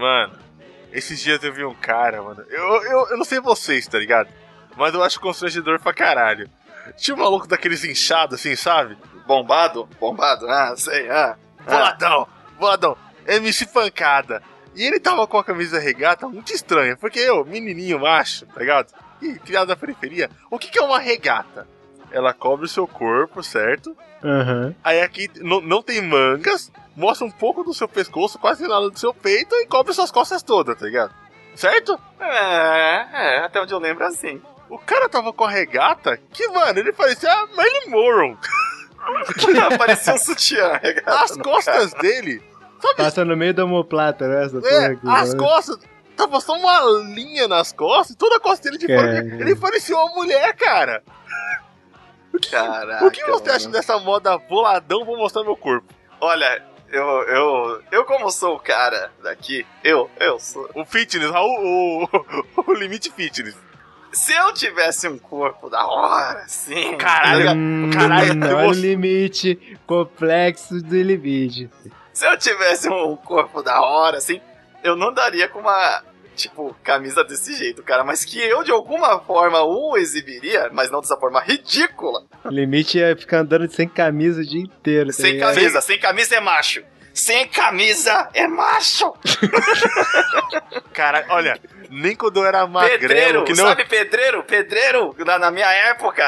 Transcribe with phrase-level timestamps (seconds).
[0.00, 0.32] Mano,
[0.92, 2.42] esses dias eu vi um cara, mano.
[2.48, 4.30] Eu, eu, eu não sei vocês, tá ligado?
[4.76, 6.48] Mas eu acho constrangedor pra caralho.
[6.96, 8.96] Tinha um maluco daqueles inchados, assim, sabe?
[9.26, 9.86] Bombado?
[10.00, 10.48] Bombado?
[10.48, 11.36] Ah, sei, ah.
[11.60, 11.70] ah.
[11.70, 12.28] Boladão,
[12.58, 12.96] boladão.
[13.26, 14.42] MC Pancada.
[14.74, 18.92] E ele tava com a camisa regata muito estranha, porque eu, menininho macho, tá ligado?
[19.20, 21.68] E criado na periferia, o que, que é uma regata?
[22.10, 23.94] Ela cobre o seu corpo, certo?
[24.24, 24.74] Aham.
[24.82, 28.98] Aí aqui não, não tem mangas, mostra um pouco do seu pescoço, quase nada do
[28.98, 31.14] seu peito e cobre suas costas todas, tá ligado?
[31.54, 31.98] Certo?
[32.20, 34.40] É, é, até onde eu lembro é assim.
[34.68, 38.36] O cara tava com a regata que, mano, ele parecia a Marilyn Monroe.
[39.78, 41.24] Parecia um sutiã, regata.
[41.24, 42.42] As costas dele,
[42.80, 42.96] sabe?
[42.96, 44.44] Passa no meio da homoplata, né?
[44.44, 45.38] Essa É, aqui, as né?
[45.40, 45.78] costas.
[46.16, 46.82] Tava só uma
[47.14, 49.24] linha nas costas, toda a costa dele de fora.
[49.24, 49.42] Cara.
[49.42, 51.02] Ele parecia uma mulher, cara.
[52.50, 53.04] Caraca.
[53.06, 53.56] o que você mano.
[53.56, 55.04] acha dessa moda boladão?
[55.04, 55.92] Vou mostrar meu corpo.
[56.20, 60.68] Olha, eu, eu, eu como sou o cara daqui, eu, eu sou.
[60.74, 62.08] O fitness, Raul, o,
[62.66, 63.56] o limite fitness.
[64.12, 66.96] Se eu tivesse um corpo da hora, assim.
[66.96, 71.70] Caralho, Hum, caralho, eu o limite complexo do limite.
[72.12, 74.40] Se eu tivesse um corpo da hora, assim,
[74.82, 76.02] eu não daria com uma,
[76.36, 78.04] tipo, camisa desse jeito, cara.
[78.04, 82.22] Mas que eu, de alguma forma, o exibiria, mas não dessa forma ridícula.
[82.44, 85.08] O limite é ficar andando sem camisa o dia inteiro.
[85.08, 85.54] tá Sem ligado?
[85.54, 86.82] camisa, sem camisa é macho.
[87.12, 89.12] Sem camisa é macho.
[90.92, 91.58] Caralho, olha,
[91.90, 93.66] nem quando eu era magrelo, pedreiro, que não.
[93.68, 94.42] sabe pedreiro?
[94.44, 96.22] Pedreiro, na, na minha época.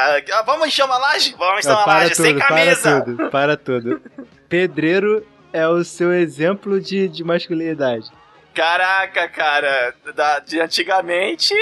[0.45, 1.35] Vamos encher uma laje?
[1.39, 2.81] Vamos encher uma laje, sem tudo, camisa.
[2.91, 4.03] para tudo, para tudo.
[4.49, 8.11] Pedreiro é o seu exemplo de, de masculinidade.
[8.55, 11.55] Caraca, cara, da- de antigamente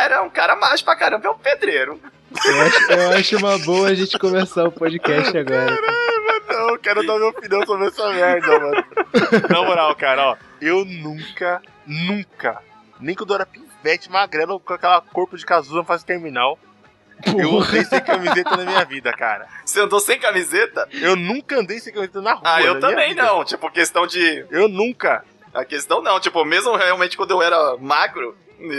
[0.00, 2.00] era um cara macho pra caramba, é um pedreiro.
[2.44, 5.76] Eu acho, eu acho uma boa a gente começar o podcast agora.
[6.48, 8.84] Não, eu quero dar minha opinião sobre essa merda, mano.
[9.48, 12.60] Na moral, cara, ó, eu nunca, nunca,
[13.00, 16.58] nem quando eu era pivete, magrelo, com aquela corpo de casusa fase terminal,
[17.26, 17.68] eu Porra.
[17.68, 19.46] andei sem camiseta na minha vida, cara.
[19.64, 20.86] Você andou sem camiseta?
[20.92, 22.42] Eu nunca andei sem camiseta na rua.
[22.44, 23.22] Ah, eu na minha também vida.
[23.22, 23.42] não.
[23.44, 24.44] Tipo, questão de.
[24.50, 25.24] Eu nunca.
[25.54, 28.36] A questão não, tipo, mesmo realmente quando eu era magro,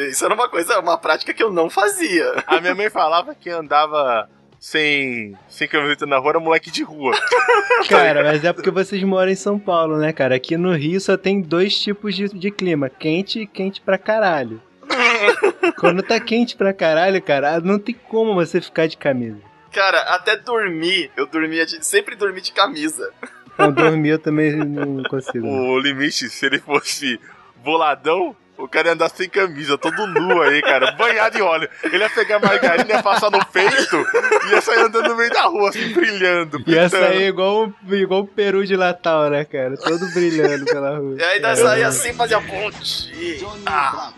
[0.09, 2.43] isso era uma coisa, uma prática que eu não fazia.
[2.47, 4.29] A minha mãe falava que andava
[4.59, 7.15] sem, sem camiseta na rua era moleque de rua.
[7.87, 10.35] Cara, mas é porque vocês moram em São Paulo, né, cara?
[10.35, 14.61] Aqui no Rio só tem dois tipos de, de clima: quente e quente pra caralho.
[15.79, 19.39] Quando tá quente pra caralho, cara, não tem como você ficar de camisa.
[19.71, 21.85] Cara, até dormir, eu dormia de.
[21.85, 23.11] Sempre dormi de camisa.
[23.57, 25.47] Não, dormir eu também não consigo.
[25.47, 27.19] O limite, se ele fosse
[27.63, 31.69] boladão, o cara ia andar sem camisa, todo nu aí, cara, banhado em óleo.
[31.83, 34.05] Ele ia pegar a margarina, ia passar no peito
[34.47, 36.57] e ia sair andando no meio da rua, assim, brilhando.
[36.59, 36.89] Ia pitando.
[36.89, 39.75] sair igual, igual o peru de Natal, né, cara?
[39.77, 41.15] Todo brilhando pela rua.
[41.19, 41.55] E ainda É.
[41.55, 43.45] saía assim, fazia ponte.
[43.65, 44.11] Ah.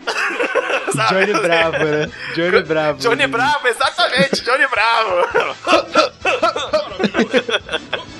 [0.94, 1.26] Sabe?
[1.26, 2.10] Johnny Bravo, né?
[2.34, 2.98] Johnny Bravo.
[2.98, 5.28] Johnny Bravo, exatamente, Johnny Bravo.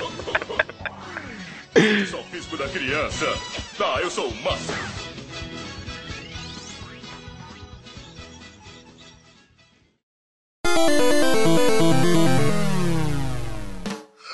[2.10, 3.24] Só o fisco da criança.
[3.78, 5.00] Tá, eu sou o máximo.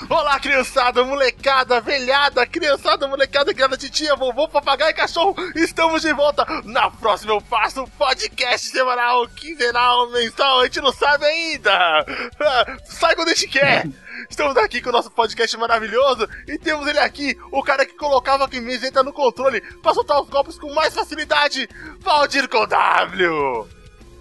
[0.09, 5.35] Olá, criançada, molecada, velhada, criançada, molecada, criada, titia, vovô, papagaio e cachorro.
[5.53, 6.45] Estamos de volta.
[6.63, 12.05] Na próxima eu faço um podcast semanal, quinzenal, mensal, a gente não sabe ainda.
[12.39, 13.85] Ah, Sai quando a gente quer.
[14.29, 18.45] Estamos aqui com o nosso podcast maravilhoso e temos ele aqui, o cara que colocava
[18.45, 21.67] a camiseta no controle pra soltar os golpes com mais facilidade,
[21.99, 23.67] Valdir com W.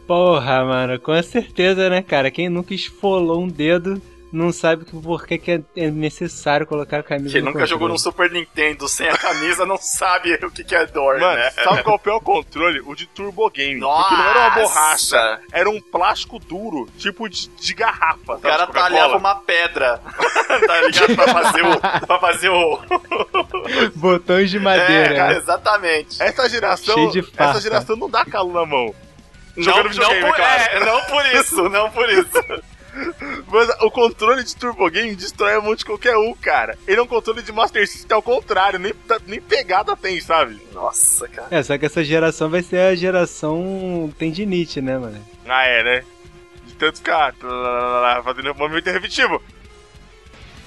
[0.05, 2.31] Porra, mano, com certeza, né, cara?
[2.31, 4.03] Quem nunca esfolou um dedo
[4.33, 7.71] não sabe por que, que é- é necessário colocar a camisa Quem no nunca controle.
[7.71, 11.37] jogou num Super Nintendo sem a camisa não sabe o que, que é dor, Mano,
[11.37, 11.51] né?
[11.51, 12.81] sabe qual é o controle?
[12.85, 13.81] O de Turbo Game.
[13.81, 14.61] Porque não era uma Nossa!
[14.63, 18.35] borracha, era um plástico duro, tipo de, de garrafa.
[18.35, 20.01] O cara talhava uma pedra,
[20.67, 21.15] tá ligado?
[21.17, 21.81] Pra fazer o.
[22.07, 22.81] Pra fazer o.
[23.97, 25.15] Botões de É, madeira.
[25.15, 26.23] cara, exatamente.
[26.23, 27.45] Essa geração, Cheio de farpa.
[27.53, 28.95] essa geração não dá calo na mão.
[29.57, 30.63] Não, Jogando não, videogame, por, claro.
[30.71, 32.31] é, não por isso, não por isso.
[33.47, 36.79] Mas o controle de Turbo Game destrói a mão de qualquer um, cara.
[36.87, 38.93] Ele é um controle de Master System ao contrário, nem,
[39.27, 40.61] nem pegada tem, sabe?
[40.73, 41.49] Nossa, cara.
[41.51, 45.25] É, só que essa geração vai ser a geração tendinite, né, mano?
[45.47, 46.05] Ah, é, né?
[46.67, 49.43] De tanto ficar lá, fazendo movimento repetitivo.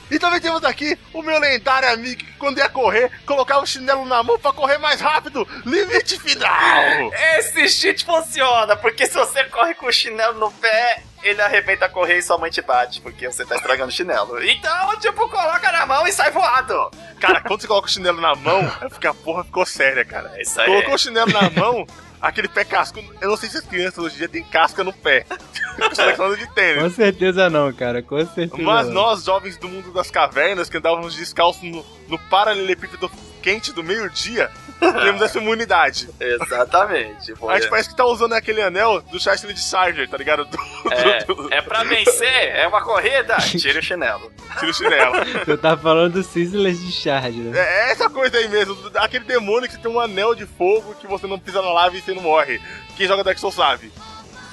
[0.09, 4.05] E também temos aqui o meu lendário amigo que quando ia correr, colocava o chinelo
[4.05, 5.47] na mão pra correr mais rápido.
[5.65, 7.11] Limite final!
[7.37, 11.89] Esse cheat funciona, porque se você corre com o chinelo no pé, ele arrebenta a
[11.89, 14.41] correia e sua mãe te bate, porque você tá estragando o chinelo.
[14.43, 16.89] Então, tipo, coloca na mão e sai voado.
[17.19, 20.31] Cara, quando você coloca o chinelo na mão, é porque a porra ficou séria, cara.
[20.35, 20.67] É isso aí.
[20.67, 21.85] Colocou o chinelo na mão,
[22.21, 23.03] aquele pé casco.
[23.21, 25.25] Eu não sei se as crianças hoje em dia têm casca no pé.
[25.93, 26.83] Selecionando de tênis.
[26.83, 28.01] Com certeza não, cara.
[28.01, 28.93] Com certeza Mas não.
[28.93, 33.09] nós, jovens do mundo das cavernas, que andávamos descalços no, no paralelepípedo
[33.41, 36.09] quente do meio-dia, temos essa imunidade.
[36.19, 37.33] Exatamente.
[37.33, 40.45] Pô, A gente parece que tá usando aquele anel do Chastre de Charger, tá ligado?
[40.45, 43.35] Do, do- do- é, é pra vencer, é uma corrida.
[43.37, 44.31] Tira o chinelo.
[44.59, 45.13] Tira o chinelo.
[45.45, 47.59] Você tá falando do Sizzlers de Charge, né?
[47.59, 51.27] É essa coisa aí mesmo, aquele demônio que tem um anel de fogo que você
[51.27, 52.61] não pisa na lava e você não morre.
[52.95, 53.91] Quem joga Dark Souls sabe.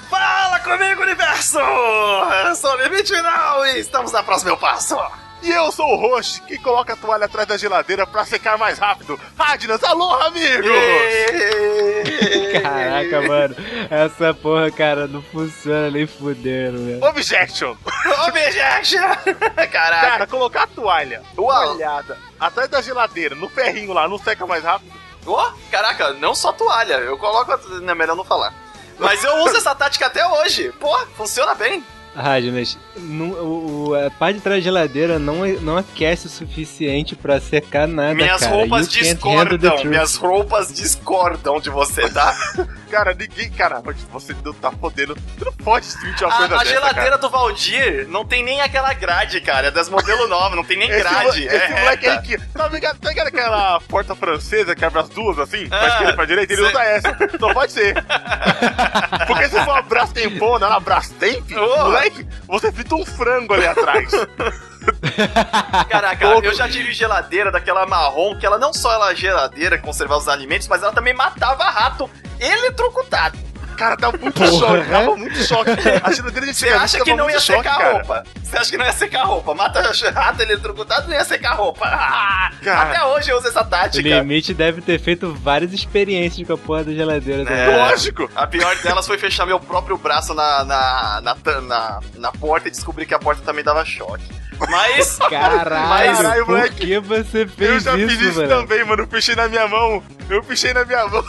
[0.09, 1.59] Fala comigo, universo!
[1.59, 4.95] Eu sou o Limite Final e estamos na próxima eu passo.
[5.41, 8.79] E eu sou o Roche, que coloca a toalha atrás da geladeira pra secar mais
[8.79, 9.19] rápido.
[9.37, 10.65] Radnas, alô, amigos!
[12.61, 13.55] Caraca, mano.
[13.89, 17.03] Essa porra, cara, não funciona nem fudendo, velho.
[17.03, 17.75] Objection!
[18.27, 19.01] Objection!
[19.71, 20.07] Caraca.
[20.07, 21.73] Cara, colocar a toalha Uau.
[21.73, 24.91] molhada atrás da geladeira, no ferrinho lá, não seca mais rápido?
[25.25, 26.95] Ó, caraca, não só toalha.
[26.95, 27.51] Eu coloco.
[27.81, 28.53] Não é melhor não falar.
[28.97, 30.71] Mas eu uso essa tática até hoje.
[30.79, 31.83] Pô, funciona bem.
[32.17, 37.15] Radnas, não- o, o- a parte de trás da geladeira não, não aquece o suficiente
[37.15, 38.53] pra secar nada, minhas cara.
[38.55, 39.83] roupas discordam.
[39.85, 42.35] Minhas roupas discordam de você, tá?
[42.89, 43.49] Cara, ninguém.
[43.51, 43.83] Cara,
[44.13, 45.13] você não tá podendo.
[45.37, 47.17] Você não pode sentir uma A, coisa a dessa, geladeira cara.
[47.17, 49.67] do Valdir não tem nem aquela grade, cara.
[49.67, 51.25] É das modelo nova, não tem nem Esse, grade.
[51.25, 52.21] mo- esse é moleque aí reta.
[52.25, 52.37] que.
[52.53, 55.67] Tá ligado, tá ligado aquela porta francesa que abre as duas assim?
[55.67, 56.53] pra Ah, esquerda e pra direita?
[56.53, 56.69] Ele sei.
[56.71, 57.17] usa essa.
[57.37, 57.93] Só pode ser.
[59.27, 61.83] Porque se for uma Brastempona, na Brastemp, Ô.
[61.83, 62.06] moleque,
[62.47, 64.11] você frita um frango ali atrás.
[65.89, 70.17] Caraca, eu já tive geladeira daquela marrom, que ela não só ela é geladeira, conservar
[70.17, 72.09] os alimentos, mas ela também matava rato
[72.39, 73.37] eletrocutado.
[73.77, 74.51] Cara, tava muito Porra.
[74.51, 75.69] choque, tava muito choque.
[76.03, 78.23] A geladeira de Você acha que não ia choque, secar a roupa?
[78.43, 79.53] Você acha que não ia secar a roupa?
[79.53, 81.85] Mata rato eletrocutado, não ia secar a roupa.
[81.85, 82.89] Ah, Cara.
[82.89, 84.01] Até hoje eu uso essa O tática.
[84.07, 87.43] Limite deve ter feito várias experiências com a porra da geladeira.
[87.43, 87.45] É.
[87.45, 87.77] também.
[87.77, 88.29] Lógico.
[88.35, 92.71] A pior delas foi fechar meu próprio braço na, na, na, na, na porta e
[92.71, 94.25] descobrir que a porta também dava choque.
[94.69, 95.17] Mas.
[95.17, 96.75] Caralho, Mas- Caralho, por moleque.
[96.87, 98.47] que você Eu fez já isso, fiz isso mano?
[98.49, 99.03] também, mano.
[99.03, 100.03] Eu fechei na minha mão.
[100.29, 101.23] Eu fechei na minha mão.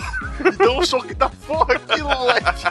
[0.44, 2.64] Então o choque da porra aqui, moleque.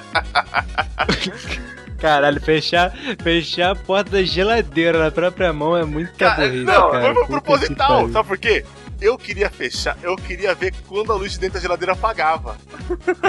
[1.99, 2.93] Caralho, fechar,
[3.23, 7.13] fechar a porta da geladeira na própria mão é muito burrice, Não, cara.
[7.13, 8.09] foi proposital.
[8.09, 8.63] Sabe por quê?
[9.01, 12.57] Eu queria fechar, eu queria ver quando a luz de dentro da geladeira apagava.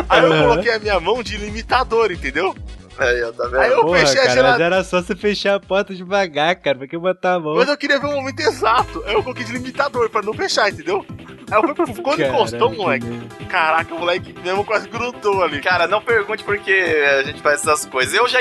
[0.09, 2.55] Aí eu coloquei a minha mão de limitador, entendeu?
[2.99, 3.61] Aí, ó, tá vendo?
[3.61, 4.75] Aí eu Porra, fechei a cara, mas geladeira.
[4.77, 6.79] era só você fechar a porta devagar, cara.
[6.79, 7.55] Pra que botar a mão?
[7.55, 9.03] Mas eu queria ver o momento exato.
[9.07, 11.07] Aí eu coloquei de limitador pra não fechar, entendeu?
[11.51, 13.07] Aí eu fui, quando Caralho, encostou, que moleque.
[13.49, 15.61] Caraca, o moleque mesmo quase grudou ali.
[15.61, 18.13] Cara, não pergunte porque a gente faz essas coisas.
[18.15, 18.41] Eu já,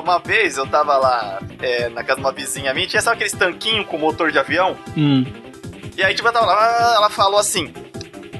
[0.00, 3.32] uma vez, eu tava lá é, na casa de uma vizinha minha, tinha sabe aqueles
[3.32, 4.76] tanquinhos com motor de avião?
[4.96, 5.24] Hum.
[5.96, 7.72] E aí, tipo, eu tava lá, ela falou assim: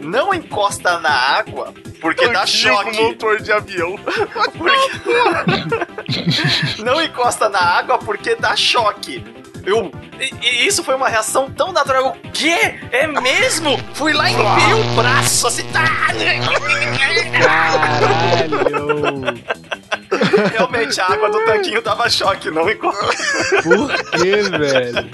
[0.06, 2.96] não encosta na água porque dá choque.
[3.00, 3.96] motor de avião.
[4.56, 4.96] Porque-
[6.82, 9.22] não encosta na água porque dá choque.
[9.64, 12.16] Eu, e, e isso foi uma reação tão natural.
[12.24, 12.76] O quê?
[12.92, 13.76] É mesmo?
[13.94, 15.64] Fui lá e enfiei o braço assim.
[15.72, 15.82] Tá.
[17.40, 19.36] Caralho!
[20.52, 23.06] Realmente, a água do tanquinho dava choque, não encosta.
[23.62, 25.10] Por que, velho?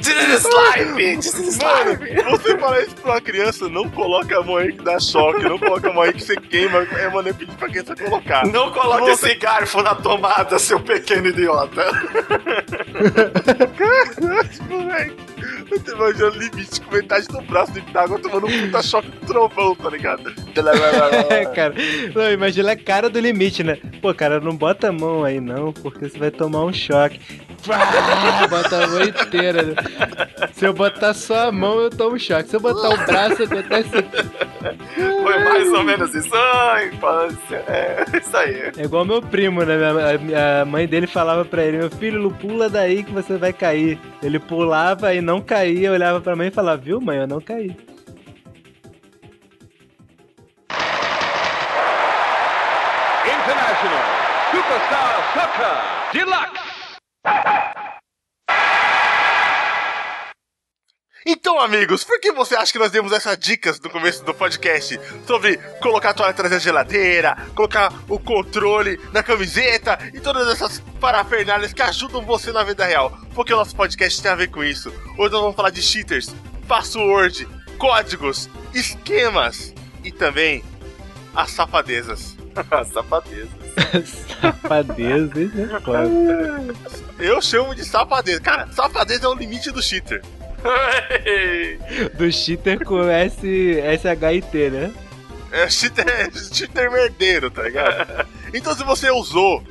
[0.00, 1.18] Slime!
[1.20, 2.22] Slime!
[2.30, 5.58] você falar isso pra uma criança, não coloca a mão aí que dá choque, não
[5.58, 6.78] coloca a mão aí que você queima.
[6.98, 8.46] É, mano, eu pedi pra criança colocar.
[8.46, 11.84] Não coloque Você- esse garfo na tomada, seu pequeno idiota.
[14.68, 15.16] Moleque,
[15.70, 19.26] eu tô imaginando limite com metade do braço dentro d'água tomando um puta choque do
[19.26, 20.34] trovão, tá ligado?
[21.30, 21.74] É, cara.
[22.14, 23.78] Não, imagina a cara do limite, né?
[24.06, 27.18] Pô, cara, não bota a mão aí não, porque você vai tomar um choque.
[27.66, 29.62] Pá, bota a mão inteira.
[29.64, 29.74] né?
[30.52, 32.48] Se eu botar só a mão, eu tomo choque.
[32.48, 33.90] Se eu botar o braço, acontece.
[34.94, 36.30] Foi mais ou menos isso.
[36.32, 37.64] Ai, infância.
[37.66, 38.70] É, isso aí.
[38.78, 39.74] É igual meu primo, né?
[39.74, 43.98] A, a mãe dele falava pra ele: Meu filho, pula daí que você vai cair.
[44.22, 47.74] Ele pulava e não caía, olhava pra mãe e falava: Viu, mãe, eu não caí.
[56.12, 56.66] Deluxe.
[61.28, 64.98] Então, amigos, por que você acha que nós demos essas dicas no começo do podcast
[65.26, 70.80] sobre colocar a toalha atrás da geladeira, colocar o controle na camiseta e todas essas
[71.00, 73.10] parafernálias que ajudam você na vida real?
[73.34, 74.88] Porque o nosso podcast tem a ver com isso.
[75.18, 76.34] Hoje nós vamos falar de cheaters,
[76.68, 79.74] password, códigos, esquemas
[80.04, 80.64] e também
[81.34, 82.36] as safadezas.
[82.94, 83.65] Safadezas.
[84.40, 86.08] Safadeza, isso é foda.
[87.18, 88.40] Eu chamo de safadeza.
[88.40, 90.22] Cara, safadeza é o limite do cheater.
[92.14, 94.92] Do cheater com S, SHIT, né?
[95.52, 98.26] É cheater, é cheater merdeiro, tá ligado?
[98.52, 99.62] Então se você usou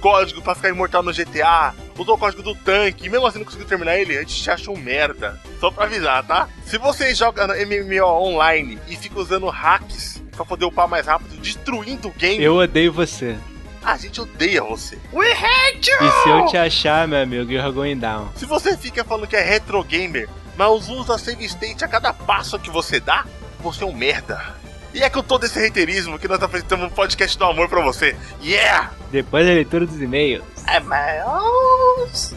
[0.00, 3.44] código pra ficar imortal no GTA, usou o código do tanque, e mesmo assim não
[3.44, 5.40] conseguiu terminar ele, a gente te acha um merda.
[5.60, 6.48] Só pra avisar, tá?
[6.66, 12.08] Se você joga MMO online e fica usando hacks pra poder upar mais rápido, destruindo
[12.08, 13.36] o game, Eu odeio você.
[13.84, 14.96] A gente odeia você.
[14.96, 18.28] E se eu te achar, meu amigo, you're going down.
[18.36, 22.58] Se você fica falando que é retro gamer, mas usa save state a cada passo
[22.58, 23.26] que você dá,
[23.60, 24.54] você é um merda.
[24.94, 28.14] E é com todo esse reiterismo que nós apresentamos um podcast do amor pra você.
[28.42, 28.92] Yeah!
[29.10, 30.44] Depois da leitura dos e-mails.
[30.66, 32.34] É, mas...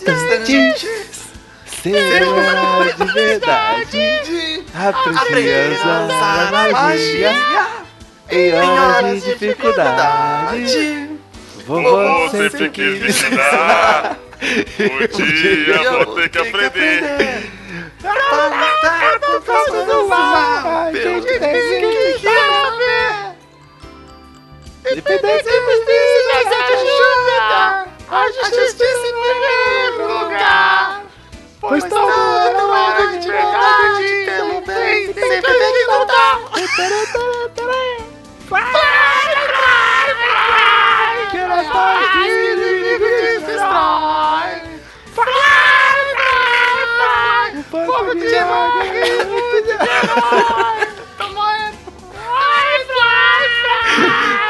[0.00, 1.24] terras distantes.
[1.82, 4.64] Ser herói de verdade.
[4.74, 4.92] A
[6.72, 7.32] magia.
[8.30, 11.10] Em horas de dificuldade.
[11.66, 14.18] Vovô sempre quis ensinar.
[14.42, 17.50] Um dia vou ter que aprender.
[24.92, 25.50] Independência
[28.16, 31.02] A justiça em primeiro lugar.
[31.60, 36.40] Pois Todo mundo de verdade pelo bem sempre tem que lutar.
[41.30, 43.04] Que era paz que o inimigo
[43.46, 44.52] destrói.
[47.54, 48.56] Um pouco de água
[51.18, 51.74] Tô morrendo.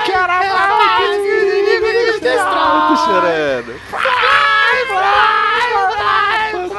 [0.05, 1.44] Que era paz que
[2.35, 2.89] o inimigo destrói.
[2.89, 3.81] Tô chorando.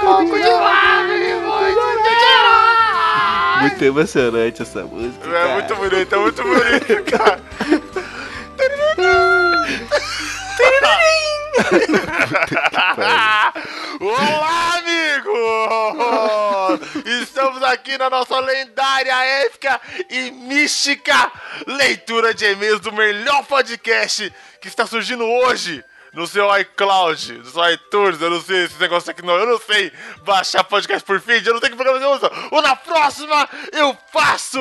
[0.02, 0.50] Pouco de
[1.16, 1.96] e muito.
[3.62, 5.28] Muito emocionante essa música.
[5.28, 5.54] É cara.
[5.54, 7.42] muito bonito, é muito bonito, cara.
[14.00, 14.75] Olá!
[17.22, 19.13] Estamos aqui na nossa lendária,
[19.46, 21.32] épica e mística
[21.68, 27.70] leitura de e-mails do melhor podcast que está surgindo hoje no seu iCloud, no seu
[27.72, 29.92] iTunes, eu não sei esse negócio aqui não, eu não sei
[30.24, 32.32] baixar podcast por feed, eu não sei que programa você usa.
[32.51, 34.60] Ou na próxima eu faço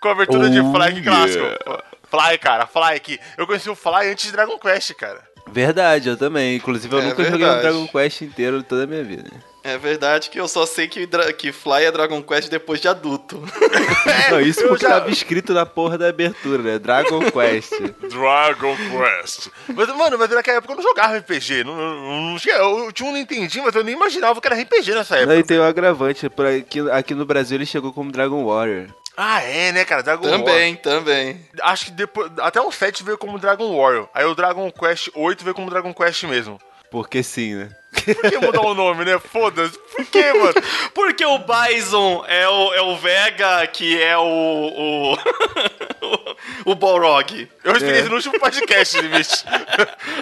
[0.00, 1.44] com a abertura de Oh, Fly que clássico.
[1.44, 1.82] yeah.
[2.10, 3.18] Fly, cara, Fly aqui.
[3.38, 5.20] Eu conheci o Fly antes de Dragon Quest, cara.
[5.48, 6.56] Verdade, eu também.
[6.56, 7.62] Inclusive, eu É nunca joguei um verdade.
[7.62, 9.30] Dragon Quest inteiro toda a minha vida.
[9.68, 11.06] É verdade que eu só sei que,
[11.36, 13.42] que Fly é Dragon Quest depois de adulto.
[14.30, 16.78] Não, isso eu porque já- tava escrito na porra da abertura, né?
[16.78, 17.72] Dragon Quest.
[18.08, 19.48] Dragon Quest.
[19.74, 21.64] Mas, mano, mas naquela época eu não jogava RPG.
[21.64, 24.94] Não, não, não tinha, eu tinha um Nintendinho, mas eu nem imaginava que era RPG
[24.94, 25.32] nessa época.
[25.32, 26.28] Não, e tem um agravante.
[26.30, 28.86] Por aqui, aqui no Brasil ele chegou como Dragon Warrior.
[29.16, 30.02] Ah, é, né, cara?
[30.02, 31.40] Dragon também, também.
[31.58, 31.72] War.
[31.72, 32.30] Acho que depois.
[32.38, 34.08] Até o 7 veio como Dragon Warrior.
[34.14, 36.60] Aí o Dragon Quest 8 veio como Dragon Quest mesmo.
[36.90, 37.68] Porque sim, né?
[38.02, 39.18] Por que mudar o nome, né?
[39.18, 39.78] Foda-se.
[39.78, 40.54] Por que, mano?
[40.94, 44.22] Porque o Bison é o, é o Vega, que é o.
[44.22, 45.16] o.
[46.64, 47.48] o Balrog.
[47.64, 49.44] Eu expliquei isso no último podcast, limite.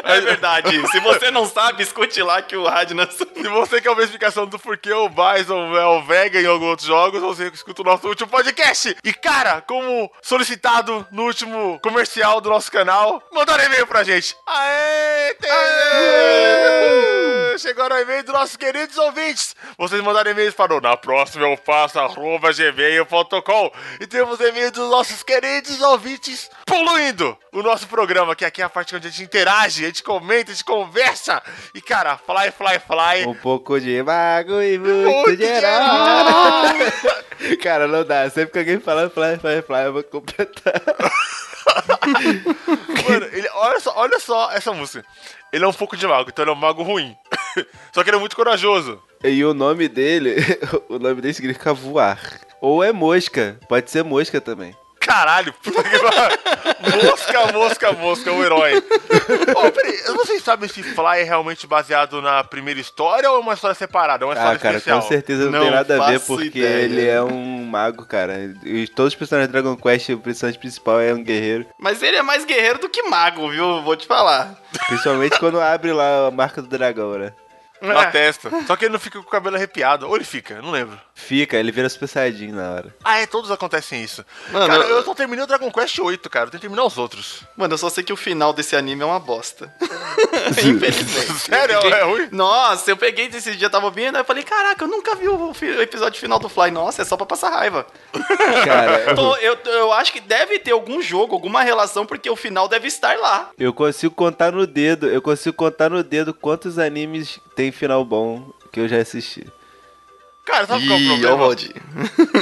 [0.07, 0.87] É verdade.
[0.91, 3.15] Se você não sabe, escute lá que o Radnas.
[3.15, 6.89] Se você quer uma explicação do porquê o Bison é o Vega em alguns outros
[6.89, 8.95] jogos, você escuta o nosso último podcast.
[9.03, 14.37] E, cara, como solicitado no último comercial do nosso canal, mandaram e-mail pra gente.
[14.47, 17.44] Aê, tem e-mail!
[17.59, 19.55] Chegaram e-mail dos nossos queridos ouvintes.
[19.79, 24.91] Vocês mandaram e-mails para o na próxima eu faço arroba gmail.com e temos e-mail dos
[24.91, 29.23] nossos queridos ouvintes poluindo o nosso programa, que aqui é a parte onde a gente
[29.23, 31.43] interage, a gente comenta, a gente conversa.
[31.73, 33.27] E, cara, fly, fly, fly.
[33.27, 36.93] Um pouco de mago e muito, Muito de de herói.
[37.63, 38.29] Cara, não dá.
[38.31, 40.75] Sempre que alguém fala fly, fly, fly, eu vou completar.
[43.09, 45.05] Mano, ele, olha, só, olha só essa música.
[45.55, 47.17] Ele é um pouco de mago, então ele é um mago ruim.
[47.95, 49.01] só que ele é muito corajoso.
[49.23, 50.35] E o nome dele,
[50.91, 52.19] o nome dele significa voar.
[52.61, 53.57] Ou é mosca.
[53.69, 54.75] Pode ser mosca também.
[55.15, 55.55] Caralho.
[57.05, 58.77] Mosca, mosca, mosca, o herói.
[58.77, 63.55] Ô, peraí, vocês sabem se Fly é realmente baseado na primeira história ou é uma
[63.55, 64.25] história separada?
[64.25, 65.01] É uma história Ah, cara, especial?
[65.01, 66.83] com certeza não, Não tem nada a ver, porque ideia.
[66.85, 68.35] ele é um mago, cara.
[68.65, 71.67] E todos os personagens de Dragon Quest, o personagem principal é um guerreiro.
[71.79, 73.83] Mas ele é mais guerreiro do que mago, viu?
[73.83, 74.55] Vou te falar.
[74.89, 77.33] Principalmente quando abre lá a marca do dragão, né?
[77.93, 78.51] Na testa.
[78.67, 80.09] Só que ele não fica com o cabelo arrepiado.
[80.09, 80.99] Ou ele fica, não lembro.
[81.15, 82.95] Fica, ele vira Super Saiyajin na hora.
[83.05, 84.25] Ah, é, todos acontecem isso.
[84.51, 86.47] Mano, cara, eu- eu só terminei o Dragon Quest 8, cara.
[86.47, 87.43] Eu tenho que terminar os outros.
[87.57, 89.73] Mano, eu só sei que o final desse anime é uma bosta.
[90.65, 91.33] Infelizmente.
[91.41, 91.75] Sério?
[91.77, 92.29] Eu É ruim?
[92.33, 95.55] Nossa, eu peguei desse dia, tava vendo, aí eu falei, caraca, eu nunca vi o,
[95.55, 96.71] fi- o episódio final do Fly.
[96.71, 97.87] Nossa, é só pra passar raiva.
[98.65, 102.69] Cara, Tô- eu, eu acho que deve ter algum jogo, alguma relação, porque o final
[102.69, 103.51] deve estar lá.
[103.59, 108.51] eu consigo contar no dedo, eu consigo contar no dedo quantos animes tem final bom
[108.73, 109.47] que eu já assisti.
[110.45, 111.37] Cara, sabe qual é o problema?
[111.39, 111.73] Valdir.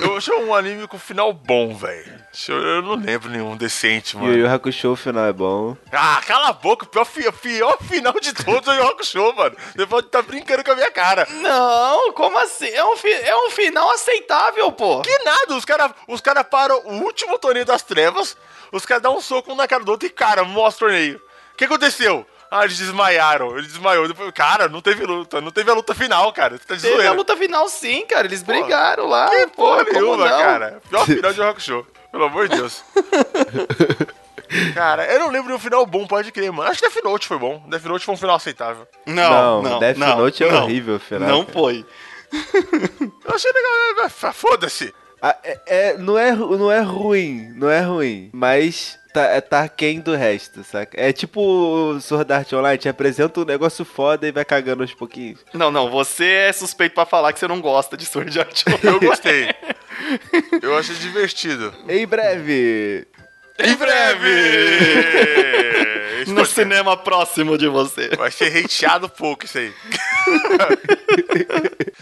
[0.03, 2.21] Eu achei um anime com final bom, velho.
[2.49, 4.37] Eu, não lembro nenhum decente, E o mano.
[4.37, 5.77] Yu Hakusho, o final é bom.
[5.93, 6.85] Ah, cala a boca.
[6.85, 9.55] O pior, pior final de todos é o Rock Show, mano.
[9.77, 11.29] Você pode estar brincando com a minha cara.
[11.31, 12.67] Não, como assim?
[12.71, 15.01] É um, fi- é um final aceitável, pô.
[15.03, 18.37] Que nada, os caras os cara param o último torneio das trevas,
[18.73, 21.23] os caras dão um soco um na cara do outro e, cara, mostra o torneio.
[21.53, 22.27] O que aconteceu?
[22.55, 24.07] Ah, eles desmaiaram, ele desmaiou.
[24.07, 26.59] Depois, cara, não teve luta, não teve a luta final, cara.
[26.59, 27.11] Você tá de Teve zoeira.
[27.11, 28.27] a luta final sim, cara.
[28.27, 29.31] Eles brigaram lá.
[29.31, 30.39] Que pô, porra como nenhuma, não?
[30.39, 30.83] cara.
[30.87, 31.87] Pior final de Rock Show.
[32.11, 32.85] Pelo amor de Deus.
[34.75, 36.71] cara, eu não lembro de um final bom, pode crer, mano.
[36.71, 37.65] Acho que Death Note foi bom.
[37.69, 38.87] Death Note foi um final aceitável.
[39.07, 40.63] Não, não, Death não, Note é não.
[40.65, 41.29] horrível, o final.
[41.29, 41.59] Não cara.
[41.59, 41.87] foi.
[43.25, 44.95] Eu achei legal, mas ah, foda-se.
[45.23, 49.61] Ah, é, é- não, é, não é ruim, não é ruim, mas tá, é, tá
[49.63, 51.01] aquém do resto, saca?
[51.01, 54.95] É tipo o Sword Art Online, te apresenta um negócio foda e vai cagando aos
[54.95, 55.41] pouquinhos.
[55.53, 58.85] Não, não, você é suspeito pra falar que você não gosta de Sword Art Online.
[58.85, 59.55] Eu gostei.
[60.63, 61.73] eu achei divertido.
[61.89, 63.07] Em breve,
[63.59, 65.43] Em breve!
[66.29, 68.11] no cinema próximo de você.
[68.17, 69.73] Vai ser hateado pouco isso aí.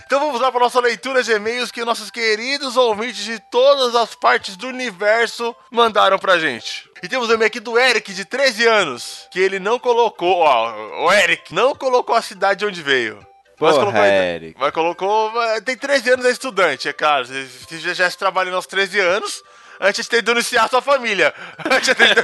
[0.06, 4.14] então vamos lá para nossa leitura de e-mails que nossos queridos ouvintes de todas as
[4.14, 6.88] partes do universo mandaram pra gente.
[7.02, 11.04] E temos um e-mail aqui do Eric, de 13 anos, que ele não colocou, ó,
[11.04, 13.18] o Eric não colocou a cidade de onde veio.
[13.58, 14.56] Mas Porra, colocou, Eric.
[14.58, 15.32] Mas colocou.
[15.66, 17.26] Tem 13 anos, é estudante, é claro.
[17.26, 19.42] Se já, já se trabalha aos 13 anos,
[19.80, 21.34] antes de ter denunciar sua família.
[21.70, 22.14] Antes de ter...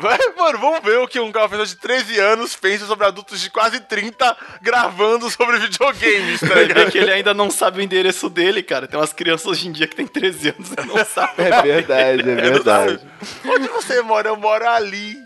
[0.00, 3.50] Vai, mano, vamos ver o que um cara de 13 anos pensa sobre adultos de
[3.50, 6.92] quase 30 gravando sobre videogames, tá ligado?
[6.92, 8.86] que ele ainda não sabe o endereço dele, cara.
[8.86, 11.46] Tem umas crianças hoje em dia que tem 13 anos e não sabem.
[11.46, 13.00] é verdade, é verdade.
[13.44, 14.28] Onde você mora?
[14.28, 15.16] Eu moro ali.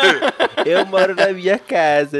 [0.64, 2.16] Eu moro na minha casa.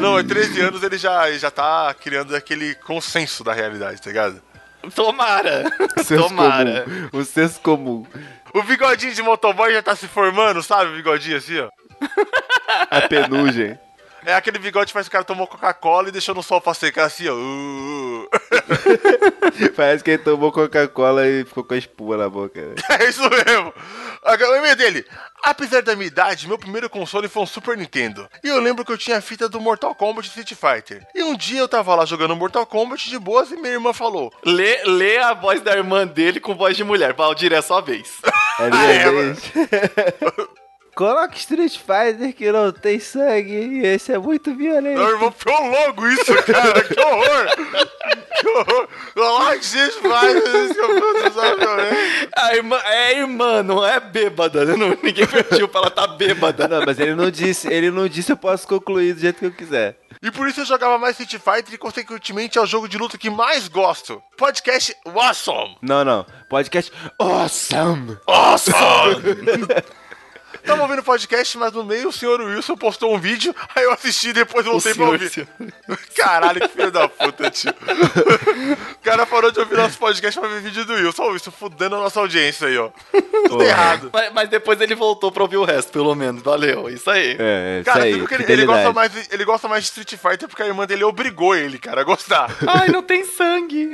[0.00, 4.10] Não, em 13 anos ele já, ele já tá criando aquele consenso da realidade, tá
[4.10, 4.40] ligado?
[4.90, 5.64] Tomara.
[6.02, 6.82] Senso Tomara.
[6.84, 8.06] comum, um senso comum.
[8.52, 10.90] O bigodinho de motoboy já tá se formando, sabe?
[10.90, 11.68] O bigodinho assim, ó.
[12.90, 13.78] A penugem.
[14.26, 17.04] É aquele bigode que faz o cara tomou Coca-Cola e deixou no sol pra secar
[17.04, 17.34] assim, ó.
[17.34, 18.28] Uh.
[19.76, 22.60] Parece que ele tomou Coca-Cola e ficou com a espuma na boca.
[22.60, 22.74] né?
[23.00, 23.72] É isso mesmo.
[24.22, 25.04] Agora, o e-mail dele.
[25.42, 28.26] Apesar da minha idade, meu primeiro console foi um Super Nintendo.
[28.42, 31.06] E eu lembro que eu tinha a fita do Mortal Kombat Street Fighter.
[31.14, 34.32] E um dia eu tava lá jogando Mortal Kombat de boas e minha irmã falou:
[34.44, 37.12] Lê, lê a voz da irmã dele com voz de mulher.
[37.12, 38.08] Valdir, é sua vez.
[38.24, 38.30] É
[38.72, 39.52] Ah, é, minha vez.
[40.94, 44.98] Coloca Street Fighter que não tem sangue e esse é muito violento.
[44.98, 46.82] Meu irmão ficou logo isso, cara.
[46.84, 47.46] Que horror.
[48.40, 48.48] Que
[49.20, 49.52] horror.
[49.60, 52.28] Gente faz isso que eu faço, sabe, né?
[52.36, 54.64] A irmã, é irmã, não é bêbada.
[54.64, 54.76] né?
[54.76, 56.68] Não, ninguém pediu pra ela tá bêbada.
[56.68, 59.52] Não, mas ele não disse, ele não disse eu posso concluir do jeito que eu
[59.52, 59.98] quiser.
[60.22, 63.18] E por isso eu jogava mais Street Fighter e consequentemente é o jogo de luta
[63.18, 64.22] que mais gosto.
[64.36, 65.76] Podcast Awesome.
[65.82, 66.24] Não, não.
[66.48, 68.16] Podcast awesome.
[68.26, 69.22] Awesome!
[70.64, 73.92] Tava ouvindo o podcast, mas no meio o senhor Wilson postou um vídeo, aí eu
[73.92, 75.28] assisti e depois voltei pra ouvir.
[75.30, 75.48] senhor.
[76.16, 77.72] Caralho, que filho da puta, tio.
[78.92, 81.22] O cara parou de ouvir nosso podcast pra ver vídeo do Wilson.
[81.22, 82.90] Ó, Wilson fudendo a nossa audiência aí, ó.
[83.12, 83.64] Tudo Porra.
[83.64, 84.10] errado.
[84.12, 86.42] Mas, mas depois ele voltou pra ouvir o resto, pelo menos.
[86.42, 87.36] Valeu, isso aí.
[87.38, 88.26] É, isso Cara, aí.
[88.26, 91.04] que ele, ele gosta mais, ele gosta mais de Street Fighter porque a irmã dele
[91.04, 92.50] obrigou ele, cara, a gostar.
[92.66, 93.92] Ai, não tem sangue.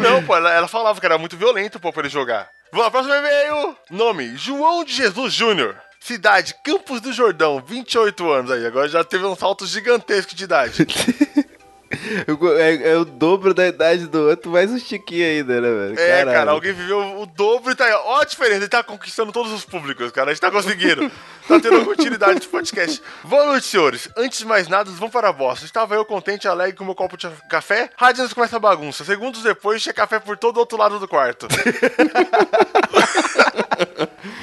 [0.00, 2.48] Não, pô, ela, ela falava que era muito violento, pô, pra ele jogar.
[2.74, 3.76] Vamos, próximo e-mail.
[3.88, 5.80] Nome, João de Jesus Júnior.
[6.00, 8.66] Cidade, Campos do Jordão, 28 anos aí.
[8.66, 10.84] Agora já teve um salto gigantesco de idade.
[12.58, 15.98] É, é o dobro da idade do outro, mais um chiquinho ainda, né, velho?
[15.98, 16.32] É, Caralho.
[16.38, 17.92] cara, alguém viveu o dobro e tá aí.
[17.92, 20.30] Ó a diferença, ele tá conquistando todos os públicos, cara.
[20.30, 21.10] A gente tá conseguindo.
[21.48, 23.02] tá tendo continuidade de podcast.
[23.22, 24.08] Boa noite, senhores.
[24.16, 25.64] Antes de mais nada, vamos para a bosta.
[25.64, 27.90] Estava eu contente, alegre com meu copo de café.
[27.96, 29.04] Radians começa a bagunça.
[29.04, 31.46] Segundos depois, tinha café por todo o outro lado do quarto.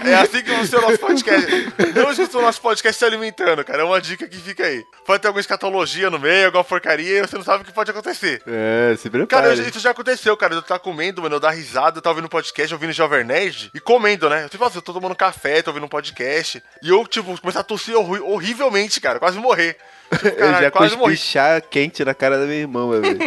[0.06, 1.52] É assim que funciona o nosso podcast.
[1.96, 3.82] Não escuta o nosso podcast se alimentando, cara.
[3.82, 4.84] É uma dica que fica aí.
[5.06, 7.92] Pode ter alguma escatologia no meio, alguma porcaria, e você não sabe o que pode
[7.92, 8.42] acontecer.
[8.48, 9.56] É, se Cara, prepara.
[9.56, 10.54] eu- isso já aconteceu, cara.
[10.54, 13.80] Eu tá comendo, mano, eu dar risada, eu tava ouvindo podcast, ouvindo Jovem Nerd e
[13.80, 14.46] comendo, né?
[14.46, 16.62] Eu, tipo assim, eu tô tomando café, tô ouvindo um podcast.
[16.82, 19.78] E eu, tipo, começar a tossir horri- horrivelmente, cara, quase morrer.
[20.12, 21.18] Tipo, eu caralho, já quase morri.
[21.18, 23.18] chá quente na cara da minha irmã, velho.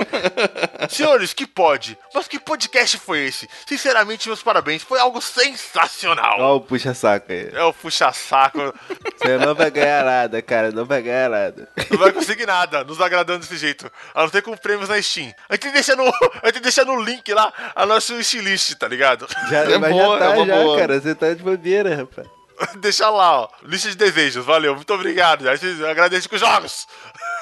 [0.88, 1.98] Senhores, que pode?
[2.14, 3.48] Mas que podcast foi esse?
[3.66, 4.82] Sinceramente, meus parabéns.
[4.82, 6.36] Foi algo sensacional.
[6.38, 7.48] Ó o puxa-saco aí.
[7.52, 8.74] É o puxa-saco.
[9.16, 10.70] Você não vai ganhar nada, cara.
[10.70, 11.68] Não vai ganhar nada.
[11.90, 13.90] Não vai conseguir nada nos agradando desse jeito.
[14.14, 15.32] A não ser com prêmios na Steam.
[15.48, 16.04] A gente deixa no,
[16.42, 19.26] a gente deixa no link lá a nossa wishlist, tá ligado?
[19.50, 20.78] Já, É mas boa, já é tá, uma já, boa.
[20.78, 21.00] cara.
[21.00, 22.28] Você tá de bobeira, rapaz.
[22.80, 23.48] Deixa lá, ó.
[23.62, 24.44] Lista de desejos.
[24.44, 25.48] Valeu, muito obrigado.
[25.48, 26.86] A gente agradece com jogos.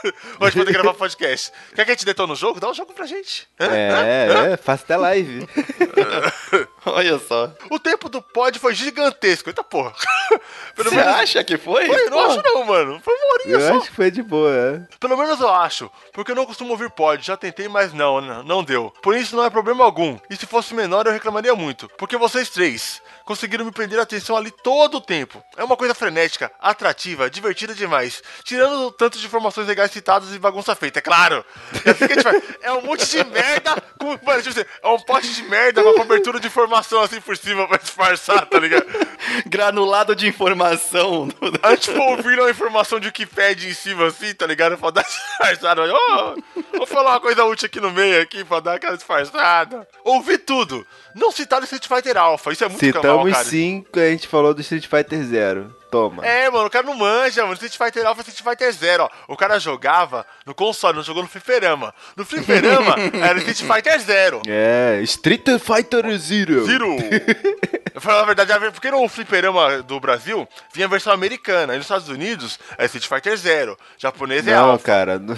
[0.41, 1.53] Hoje poder gravar podcast.
[1.75, 2.59] Quer que a gente detone o jogo?
[2.59, 3.49] Dá um jogo pra gente.
[3.59, 5.47] É, é, faça até live.
[6.85, 7.51] Olha só.
[7.71, 9.49] O tempo do pod foi gigantesco.
[9.49, 9.93] Eita porra.
[10.75, 11.13] Pelo Você menos.
[11.15, 11.87] acha que foi?
[11.87, 13.01] Foi, não acho não, mano.
[13.05, 13.77] Foi uma horinha Eu só.
[13.79, 14.83] acho que foi de boa, é.
[14.99, 18.65] Pelo menos eu acho, porque eu não costumo ouvir pod, já tentei, mas não, não,
[18.65, 18.93] deu.
[19.03, 22.49] Por isso não é problema algum, e se fosse menor eu reclamaria muito, porque vocês
[22.49, 25.43] três conseguiram me prender a atenção ali todo o tempo.
[25.57, 30.39] É uma coisa frenética, atrativa, divertida demais, tirando o tanto de informações legais citadas e
[30.39, 31.45] bagunça feita, é claro.
[31.85, 32.43] É assim que a gente faz.
[32.63, 35.91] É um monte de merda, com, mano, tipo assim, é um pote de merda com
[35.91, 38.87] a cobertura de informação assim por cima pra disfarçar, tá ligado?
[39.47, 41.29] Granulado de informação.
[41.63, 44.79] A gente tipo, ouvindo a informação de Wikipedia em cima, assim, tá ligado?
[44.79, 45.83] Pra dar disfarçada.
[45.93, 46.35] Ó,
[46.77, 49.87] vou falar uma coisa útil aqui no meio, aqui, pra dar aquela disfarçada.
[50.03, 50.87] Ouvi tudo.
[51.15, 53.49] Não citaram Street Fighter Alpha, isso é muito Citamos cavalcado.
[53.49, 55.82] sim que a gente falou do Street Fighter Zero.
[55.93, 56.25] Toma.
[56.27, 57.53] É, mano, o cara não manja, mano.
[57.53, 59.11] Street Fighter Alpha, Street Fighter Zero, ó.
[59.29, 61.95] O cara jogava no console, não jogou no fliperama.
[62.17, 64.41] No fliperama era Street Fighter Zero.
[64.49, 66.65] É, Street Fighter Zero.
[66.65, 66.97] Zero!
[67.95, 71.75] Eu falar a verdade, porque no fliperama do Brasil vinha a versão americana.
[71.75, 73.77] E nos Estados Unidos é Street Fighter Zero.
[73.99, 74.85] Japonês é Não, Alpha.
[74.87, 75.37] cara, não-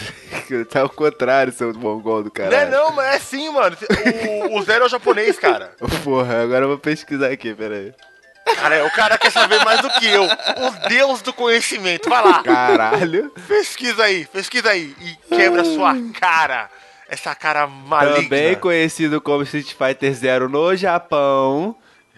[0.70, 3.76] tá ao contrário, seu mongol do Não é não, mas é sim, mano.
[4.52, 5.72] O, o Zero é o japonês, cara.
[6.04, 7.92] Porra, agora eu vou pesquisar aqui, peraí.
[8.56, 10.24] Cara, o cara quer saber mais do que eu.
[10.24, 12.08] O deus do conhecimento.
[12.08, 12.42] Vai lá.
[12.42, 13.30] Caralho.
[13.48, 14.94] Pesquisa aí, pesquisa aí.
[15.00, 16.68] E quebra sua cara.
[17.08, 18.22] Essa cara maligna.
[18.22, 21.76] Também conhecido como Street Fighter Zero no Japão.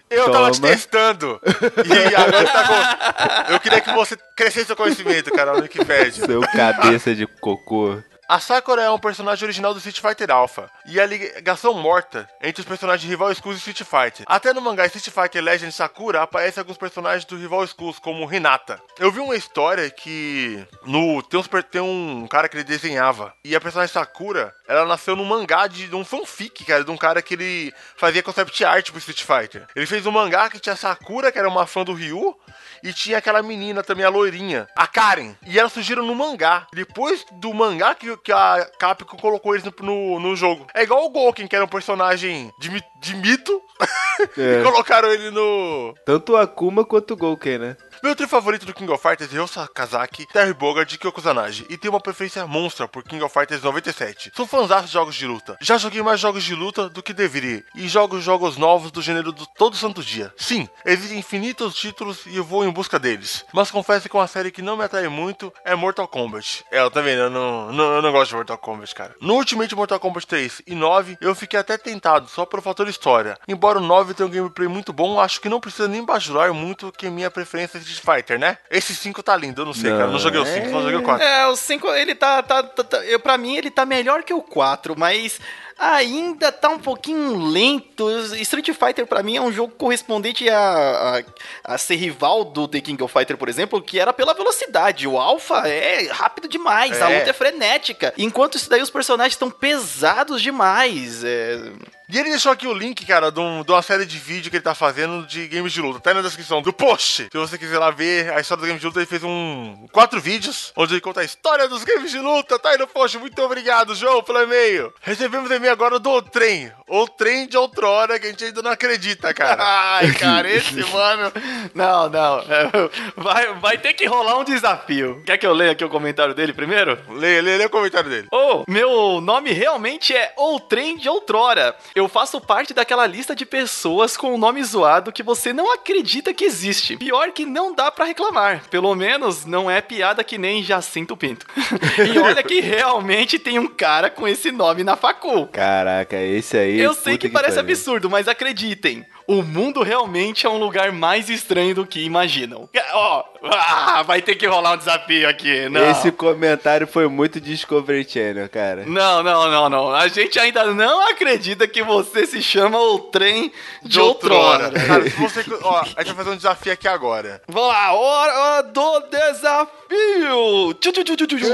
[0.09, 0.73] Eu tava te Toma.
[0.73, 1.41] testando.
[1.85, 3.53] E agora tá com...
[3.53, 6.25] Eu queria que você crescesse seu conhecimento, cara, no Wikipedia.
[6.25, 8.01] Seu cabeça de cocô.
[8.29, 12.59] A Sakura é um personagem original do Street Fighter Alpha e a ligação morta entre
[12.59, 14.25] os personagens rival Skulls e Street Fighter.
[14.27, 18.81] Até no mangá Street Fighter Legend Sakura aparecem alguns personagens do rival Skulls, como Hinata.
[18.99, 23.61] Eu vi uma história que no tem, tem um cara que ele desenhava e a
[23.61, 27.33] personagem Sakura, ela nasceu num mangá de, de um fanfic, cara, de um cara que
[27.33, 29.65] ele fazia concept art pro Street Fighter.
[29.73, 32.37] Ele fez um mangá que tinha Sakura, que era uma fã do Ryu,
[32.83, 35.33] e tinha aquela menina também, a loirinha, a Karen.
[35.45, 36.67] E elas surgiram no mangá.
[36.73, 40.67] Depois do mangá que, que a Capcom colocou eles no, no, no jogo.
[40.73, 43.61] É igual o Gouken, que era um personagem de, de mito.
[44.35, 44.61] É.
[44.61, 45.93] e colocaram ele no...
[46.03, 47.77] Tanto o Akuma quanto o Gouken, né?
[48.03, 51.65] Meu trio favorito do King of Fighters é Ryo Sakazaki, Terry Bogard e Kyoko Kusanagi.
[51.67, 54.31] E tenho uma preferência monstra por King of Fighters 97.
[54.35, 55.57] Sou fãzão de jogos de luta.
[55.59, 57.63] Já joguei mais jogos de luta do que deveria.
[57.75, 60.31] E jogo jogos novos do gênero do todo santo dia.
[60.37, 63.43] Sim, existem infinitos títulos e eu vou em busca deles.
[63.51, 66.65] Mas confesso que uma série que não me atrai muito é Mortal Kombat.
[66.71, 69.15] É, eu também eu não, não, eu não gosto de Mortal Kombat, cara.
[69.19, 73.39] No Ultimate Mortal Kombat 3 e 9, eu fiquei até tentado, só pelo fator história.
[73.47, 76.91] Embora o 9 tenha um gameplay muito bom, acho que não precisa nem bajular muito
[76.91, 78.57] que minha preferência Street Fighter, né?
[78.69, 80.03] Esse 5 tá lindo, eu não sei, cara.
[80.05, 81.25] Eu não joguei o 5, só joguei o 4.
[81.25, 84.33] É, o 5, ele tá, tá, tá, tá- eu, pra mim, ele tá melhor que
[84.33, 85.39] o 4, mas
[85.79, 88.09] ainda tá um pouquinho lento.
[88.37, 91.21] Street Fighter, pra mim, é um jogo correspondente a,
[91.65, 95.07] a, a ser rival do The King of Fighter, por exemplo, que era pela velocidade.
[95.07, 97.19] O Alpha é rápido demais, a É.
[97.19, 98.13] luta é frenética.
[98.17, 101.23] Enquanto isso daí, os personagens estão pesados demais.
[101.23, 101.59] É...
[102.09, 104.55] E ele deixou aqui o link, cara, de, um- de uma série de vídeo que
[104.55, 105.99] ele tá fazendo de games de luta.
[105.99, 107.27] Tá aí na descrição do post.
[107.29, 109.85] Se você quiser lá ver a história dos games de luta, ele fez um.
[109.91, 112.57] quatro vídeos onde ele conta a história dos games de luta.
[112.57, 113.17] Tá aí no post.
[113.17, 114.93] Muito obrigado, João, pelo e-mail.
[115.01, 116.71] Recebemos e-mail agora do trem.
[116.87, 119.57] O trem de outrora que a gente ainda não acredita, cara.
[119.97, 121.29] Ai, cara, esse mano.
[121.75, 122.39] Não, não.
[122.39, 122.71] é,
[123.17, 125.21] Vai, vai ter que rolar um desafio.
[125.25, 126.97] Quer que eu leia aqui o comentário dele primeiro?
[127.09, 128.27] Lê, lê, lê o comentário dele.
[128.31, 131.75] Oh, meu nome realmente é O Trem de Outrora.
[131.97, 136.31] Eu faço parte daquela lista de pessoas com o nome zoado que você não acredita
[136.31, 136.95] que existe.
[136.95, 138.65] Pior que não dá pra reclamar.
[138.69, 141.47] Pelo menos não é piada que nem Jacinto Pinto.
[142.13, 145.47] e olha que realmente tem um cara com esse nome na facul.
[145.47, 146.79] Caraca, esse aí.
[146.79, 147.71] Eu sei puta que, parece pariu.
[147.71, 149.03] absurdo, mas acreditem.
[149.27, 152.69] O mundo realmente é um lugar mais estranho do que imaginam.
[152.93, 155.67] Ó, ah, vai ter que rolar um desafio aqui.
[155.67, 155.91] Não.
[155.91, 158.85] Esse comentário foi muito Discovery Channel, cara.
[158.85, 159.93] Não, não, não, não.
[159.93, 163.51] A gente ainda não acredita que você se chama o trem
[163.83, 164.71] de, outrora.
[164.71, 165.43] Cara, se você.
[165.61, 167.41] Ó, a gente vai fazer um desafio aqui agora.
[167.49, 170.73] Vamos lá, hora do desafio.
[170.79, 171.47] Tchu, tchu, tchu, tchu, tchu, tchu.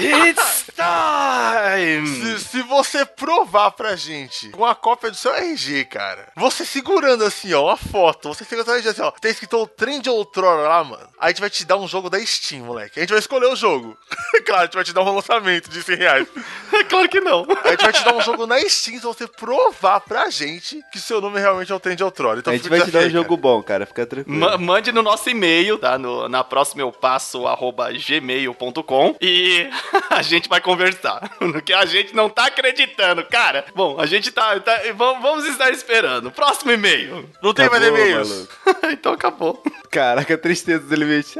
[0.00, 2.06] It's time.
[2.38, 7.24] Se, se você provar pra gente com a cópia do seu RG, cara, você segurando
[7.24, 10.08] assim, ó, uma foto, você segurando seu RG assim, ó, tem escrito o trem de
[10.10, 11.08] outrora lá, mano.
[11.18, 12.98] Aí a gente vai te dar um jogo da Steam, moleque.
[12.98, 13.96] A gente vai escolher o jogo.
[14.44, 16.28] claro, a gente vai te dar um lançamento de 100 reais.
[16.72, 17.46] É claro que não.
[17.64, 20.98] A gente vai te dar um jogo na Steam se você provar pra gente que
[20.98, 22.40] seu nome realmente é o trem de outrora.
[22.40, 23.86] Então a gente vai te dar um jogo bom, cara.
[23.86, 24.38] Fica tranquilo.
[24.38, 25.98] Ma- mande no nosso e-mail, tá?
[25.98, 29.31] No, na próxima eu passo arroba gmail.com e
[30.10, 31.30] a gente vai conversar.
[31.40, 33.64] No que a gente não tá acreditando, cara.
[33.74, 34.58] Bom, a gente tá.
[34.60, 36.30] tá- vamos, vamos estar esperando.
[36.30, 37.28] Próximo e-mail.
[37.42, 38.28] Não tem mais Acabou, e-mails.
[38.64, 38.86] maluco.
[38.92, 39.62] então acabou.
[39.90, 41.38] Caraca, tristeza do limite.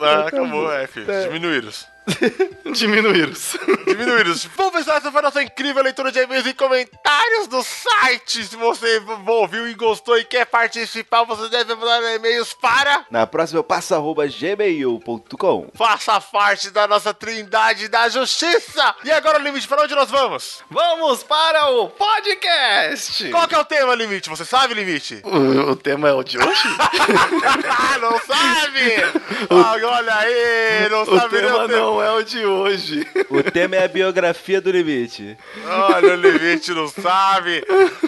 [0.00, 1.06] Ah, acabou, é, filho.
[1.24, 1.70] Diminuíram.
[2.72, 3.56] Diminuíros.
[3.86, 4.34] Diminuíram.
[4.56, 8.44] Bom, pessoal, essa foi a nossa incrível leitura de e-mails e comentários do site.
[8.44, 13.06] Se você ouviu e gostou e quer participar, você deve mandar e-mails para...
[13.10, 15.68] Na próxima eu passo arroba gmail.com.
[15.74, 18.94] Faça parte da nossa trindade da justiça.
[19.04, 20.62] E agora, Limite, para onde nós vamos?
[20.70, 23.30] Vamos para o podcast.
[23.30, 24.28] Qual que é o tema, Limite?
[24.28, 25.22] Você sabe, Limite?
[25.24, 26.62] O, o tema é o de hoje?
[26.78, 29.28] ah, não sabe?
[29.50, 31.97] Ah, olha aí, não o sabe tema o tema.
[31.98, 33.06] Não é o de hoje.
[33.28, 35.36] O tema é a biografia do limite.
[35.66, 37.64] Olha, o Limite não sabe.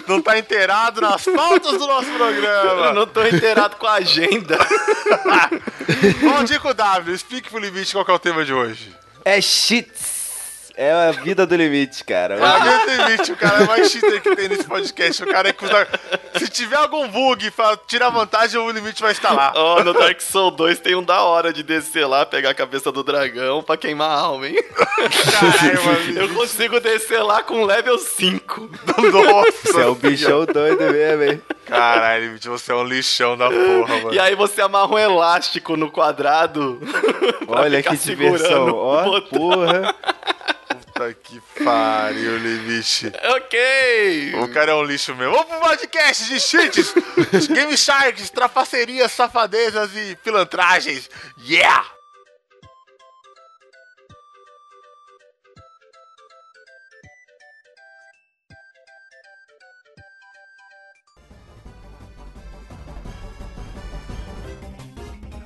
[0.07, 2.93] Não tá inteirado nas pautas do nosso Eu programa.
[2.93, 4.57] não tô inteirado com a agenda.
[6.23, 8.95] Valdico W, explique pro Limite qual que é o tema de hoje.
[9.25, 10.20] É cheats.
[10.81, 12.37] É a vida do limite, cara.
[12.37, 15.23] É a vida limite, o cara é mais cheater que tem nesse podcast.
[15.23, 15.87] O cara é que usa...
[16.39, 19.53] Se tiver algum bug pra tirar vantagem, o limite vai estar lá.
[19.55, 22.91] Ó, no Dark Souls 2 tem um da hora de descer lá, pegar a cabeça
[22.91, 24.55] do dragão pra queimar a alma, hein?
[25.31, 26.19] Caralho, mano.
[26.19, 28.69] Eu consigo descer lá com level 5.
[29.11, 29.51] Nossa.
[29.71, 31.41] Você é um bichão doido mesmo, hein?
[31.65, 34.13] Caralho, limite, você é um lixão da porra, mano.
[34.13, 36.81] E aí você amarra um elástico no quadrado.
[37.45, 38.73] pra Olha ficar que diversão.
[38.73, 39.29] Ó, botão.
[39.29, 39.95] porra.
[41.01, 43.11] Puta que pariu, limite.
[43.35, 44.35] Ok.
[44.35, 45.33] O cara é um lixo mesmo.
[45.33, 46.93] Vamos pro podcast de cheats,
[47.49, 51.09] Game Sharks, trapacerias, safadezas e pilantragens.
[51.43, 51.83] Yeah!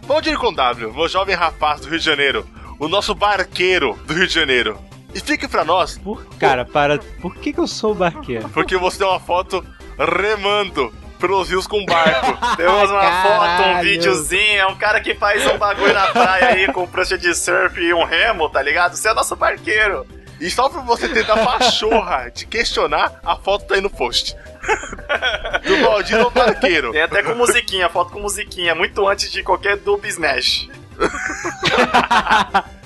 [0.06, 4.14] Bom dia com W, meu jovem rapaz do Rio de Janeiro, o nosso barqueiro do
[4.14, 4.95] Rio de Janeiro.
[5.16, 7.00] Explique pra nós Por, cara, para.
[7.22, 8.48] Por que, que eu sou o barqueiro?
[8.50, 9.66] porque você tem uma foto
[9.98, 12.38] remando pelos rios com barco.
[12.58, 13.84] Temos uma foto, um Caralho.
[13.90, 17.80] videozinho, é um cara que faz um bagulho na praia aí com prancha de surf
[17.82, 18.96] e um remo, tá ligado?
[18.96, 20.06] Você é nosso barqueiro.
[20.40, 24.36] E só pra você tentar pachorra de questionar, a foto tá aí no post.
[25.66, 26.92] Do Valdir Barqueiro.
[26.92, 30.68] Tem até com musiquinha, foto com musiquinha, muito antes de qualquer dub smash.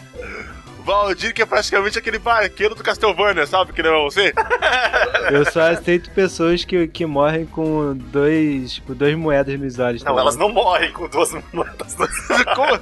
[0.90, 3.74] Valdir que é praticamente aquele barqueiro do Castlevania, sabe?
[3.74, 4.34] Que não é você?
[5.32, 10.02] Eu só aceito pessoas que, que morrem com dois, tipo, duas moedas nos olhos.
[10.02, 10.48] tá Não, elas ligado?
[10.48, 11.96] não morrem com duas moedas.
[12.56, 12.80] Como,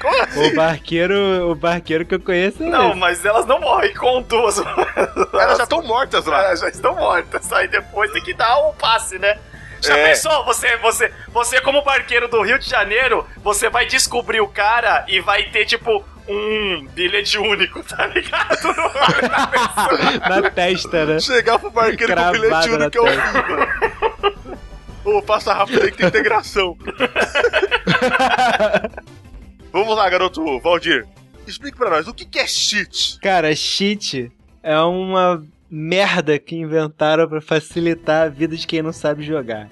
[0.00, 0.54] como O assim?
[0.54, 2.98] barqueiro, o barqueiro que eu conheço é Não, esse.
[2.98, 5.28] mas elas não morrem com duas moedas.
[5.32, 6.44] Elas já estão mortas lá.
[6.44, 7.52] Elas já estão mortas.
[7.52, 9.36] Aí depois tem que dar um passe, né?
[9.80, 10.08] Já É.
[10.10, 10.44] pensou?
[10.44, 15.18] Você, você, você, como barqueiro do Rio de Janeiro, você vai descobrir o cara e
[15.20, 18.56] vai ter, tipo, um bilhete único, tá ligado?
[20.28, 21.20] Na testa, né?
[21.20, 23.68] Chegar pro barqueiro com bilhete único que é horrível.
[25.04, 26.76] Ô, passa rápido aí que tem integração.
[29.72, 31.06] Vamos lá, garoto Valdir.
[31.46, 33.18] explique pra nós, o que, que é cheat?
[33.20, 34.30] Cara, cheat
[34.62, 39.68] é uma merda que inventaram pra facilitar a vida de quem não sabe jogar.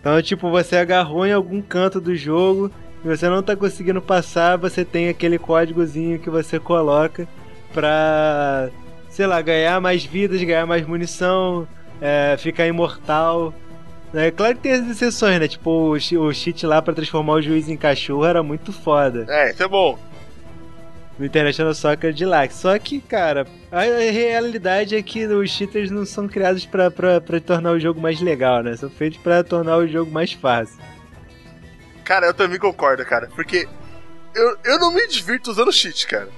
[0.00, 2.70] Então, tipo, você agarrou em algum canto do jogo
[3.04, 7.28] e você não tá conseguindo passar, você tem aquele códigozinho que você coloca
[7.72, 8.70] pra,
[9.08, 11.66] sei lá, ganhar mais vidas, ganhar mais munição,
[12.00, 13.54] é, ficar imortal.
[14.14, 15.46] É claro que tem as exceções, né?
[15.46, 19.26] Tipo, o, o cheat lá pra transformar o juiz em cachorro era muito foda.
[19.28, 19.98] É, isso é bom.
[21.18, 22.48] No International Soccer de lá.
[22.48, 26.90] Só que, cara, a realidade é que os cheaters não são criados pra
[27.44, 28.76] tornar o jogo mais legal, né?
[28.76, 30.78] São feitos pra tornar o jogo mais fácil.
[32.08, 33.28] Cara, eu também concordo, cara.
[33.36, 33.68] Porque
[34.34, 36.30] eu, eu não me divirto usando cheat, cara.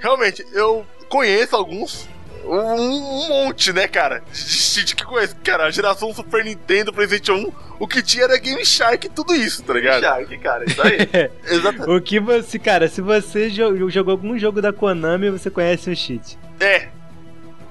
[0.00, 2.08] Realmente, eu conheço alguns.
[2.44, 4.20] Um, um monte, né, cara?
[4.32, 5.36] De cheat que conheço.
[5.44, 9.32] Cara, a geração Super Nintendo, PlayStation 1, o que tinha era Game Shark e tudo
[9.32, 10.02] isso, tá ligado?
[10.02, 10.98] Shark, cara, isso aí.
[11.46, 11.88] Exatamente.
[11.90, 15.94] O que você, cara, se você jo- jogou algum jogo da Konami, você conhece o
[15.94, 16.36] cheat.
[16.58, 16.88] É.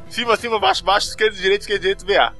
[0.10, 2.34] Cima, cima, baixo, baixo, esquerda, direita, esquerda, direita, VA.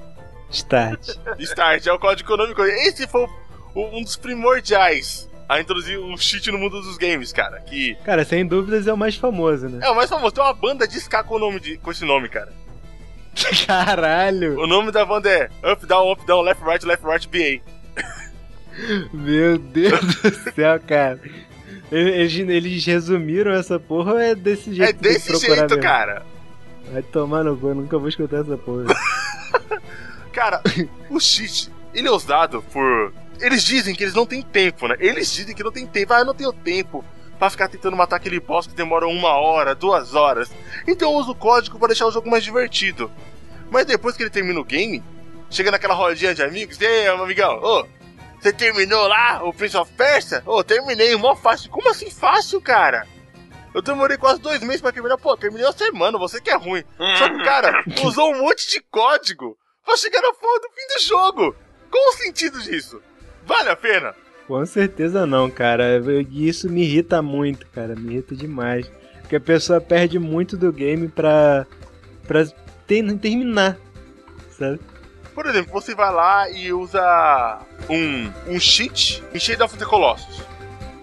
[0.50, 1.10] Start.
[1.40, 2.62] Start, é o código econômico.
[2.64, 3.41] Esse foi o-
[3.76, 7.60] um dos primordiais a introduzir o cheat no mundo dos games, cara.
[7.62, 9.80] Que Cara, sem dúvidas é o mais famoso, né?
[9.86, 10.32] é o mais famoso.
[10.34, 12.52] Tem uma banda de ska com, o nome de, com esse nome, cara.
[13.68, 14.60] Caralho!
[14.60, 17.62] O nome da banda é Up, Down, Up, Down, Left, Right, Left, Right, BA.
[19.14, 21.20] Meu Deus do céu, cara.
[21.92, 25.82] Eles, eles resumiram essa porra ou é desse jeito É tem que desse jeito, mesmo?
[25.82, 26.26] cara.
[26.92, 28.86] Vai tomar no cu, eu nunca vou escutar essa porra.
[30.32, 30.62] Cara,
[31.10, 33.14] o cheat, ele é usado por.
[33.42, 34.96] Eles dizem que eles não têm tempo, né?
[35.00, 36.14] Eles dizem que não tem tempo.
[36.14, 37.04] Ah, eu não tenho tempo
[37.40, 40.52] pra ficar tentando matar aquele boss que demora uma hora, duas horas.
[40.88, 43.12] Então eu uso o código pra deixar o jogo mais divertido.
[43.72, 45.04] Mas depois que ele termina o game,
[45.50, 47.88] chega naquela rodinha de amigos, e aí, amigão, ô,
[48.40, 50.44] você terminou lá o Prince of Persia?
[50.46, 51.70] Ô, terminei, mó fácil.
[51.72, 53.08] Como assim fácil, cara?
[53.74, 55.18] Eu demorei quase dois meses pra terminar.
[55.18, 56.84] Pô, terminei uma semana, você que é ruim.
[57.18, 61.08] Só que, cara, usou um monte de código pra chegar na porra do fim do
[61.08, 61.56] jogo.
[61.90, 63.02] Qual o sentido disso?
[63.46, 64.14] Vale a pena?
[64.48, 66.00] Com certeza não, cara.
[66.30, 67.96] E isso me irrita muito, cara.
[67.96, 68.90] Me irrita demais.
[69.22, 71.66] Porque a pessoa perde muito do game pra,
[72.28, 72.46] pra
[72.86, 73.78] ter- terminar.
[74.52, 74.80] Sabe?
[75.34, 80.44] Por exemplo, você vai lá e usa um, um cheat em Shade of the Colossus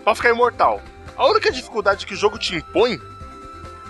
[0.04, 0.82] pra ficar imortal.
[1.16, 2.98] A única dificuldade que o jogo te impõe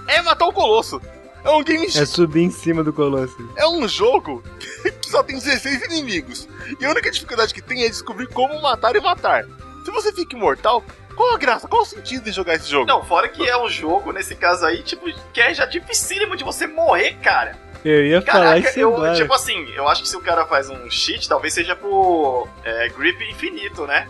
[0.07, 1.01] é matar o Colosso.
[1.49, 3.37] É um game É subir em cima do colosso.
[3.57, 4.43] é um jogo
[5.01, 6.49] que só tem 16 inimigos.
[6.79, 9.45] E a única dificuldade que tem é descobrir como matar e matar.
[9.85, 10.85] Se você fica imortal,
[11.17, 11.67] qual a graça?
[11.67, 12.87] Qual o sentido de jogar esse jogo?
[12.87, 16.45] Não, fora que é um jogo, nesse caso aí, tipo, que é já dificílimo de
[16.45, 17.57] você morrer, cara.
[17.85, 19.15] Eu ia falar Caraca, isso eu, agora.
[19.15, 22.89] tipo assim, eu acho que se o cara faz um cheat, talvez seja pro é,
[22.91, 24.07] grip infinito, né?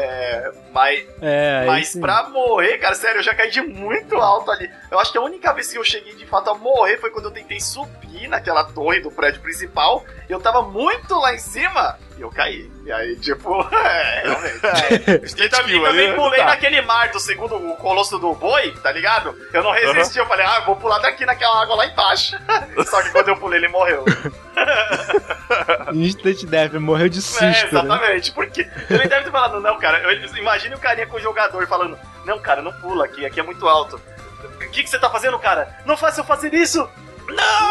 [0.00, 2.00] É, mas É, mas sim.
[2.00, 4.70] pra morrer, cara, sério, eu já caí de muito alto ali.
[4.90, 7.26] Eu acho que a única vez que eu cheguei de fato a morrer foi quando
[7.26, 10.04] eu tentei subir naquela torre do prédio principal.
[10.28, 12.70] Eu tava muito lá em cima e eu caí.
[12.84, 15.38] E aí, tipo, é, realmente.
[15.44, 16.12] E também, né?
[16.14, 16.46] pulei Tá.
[16.46, 19.34] naquele mar do segundo o colosso do boi, tá ligado?
[19.52, 22.36] Eu não resisti, eu falei, ah, eu vou pular daqui naquela água lá embaixo.
[22.86, 24.04] Só que quando eu pulei, ele morreu.
[25.92, 27.68] Instant Death, morreu de susto, É, né?
[27.68, 31.66] exatamente, porque ele deve ter falado, não, cara, eu, imagine o carinha com o jogador
[31.66, 34.00] falando, não, cara, não pula aqui, aqui é muito alto.
[34.44, 35.78] O que, que você tá fazendo, cara?
[35.86, 36.88] Não faça eu fazer isso!
[37.28, 37.68] Não!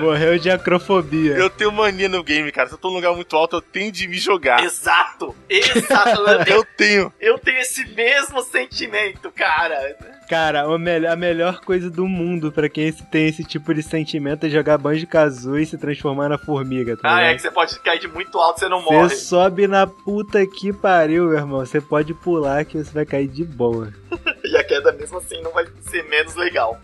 [0.00, 1.34] Morreu de acrofobia.
[1.36, 2.68] Eu tenho mania no game, cara.
[2.68, 4.62] Se eu tô num lugar muito alto, eu tenho de me jogar.
[4.62, 5.34] Exato!
[5.48, 6.20] Exato!
[6.46, 7.58] Eu tenho, Eu tenho.
[7.58, 9.96] esse mesmo sentimento, cara.
[10.28, 14.78] Cara, a melhor coisa do mundo pra quem tem esse tipo de sentimento é jogar
[14.78, 18.38] Banjo-Kazooie e se transformar na formiga, tá Ah, é que você pode cair de muito
[18.38, 19.16] alto, você não Você morre.
[19.16, 21.60] sobe na puta que pariu, meu irmão.
[21.60, 23.92] Você pode pular que você vai cair de boa.
[24.44, 26.80] E a queda mesmo assim não vai ser menos legal.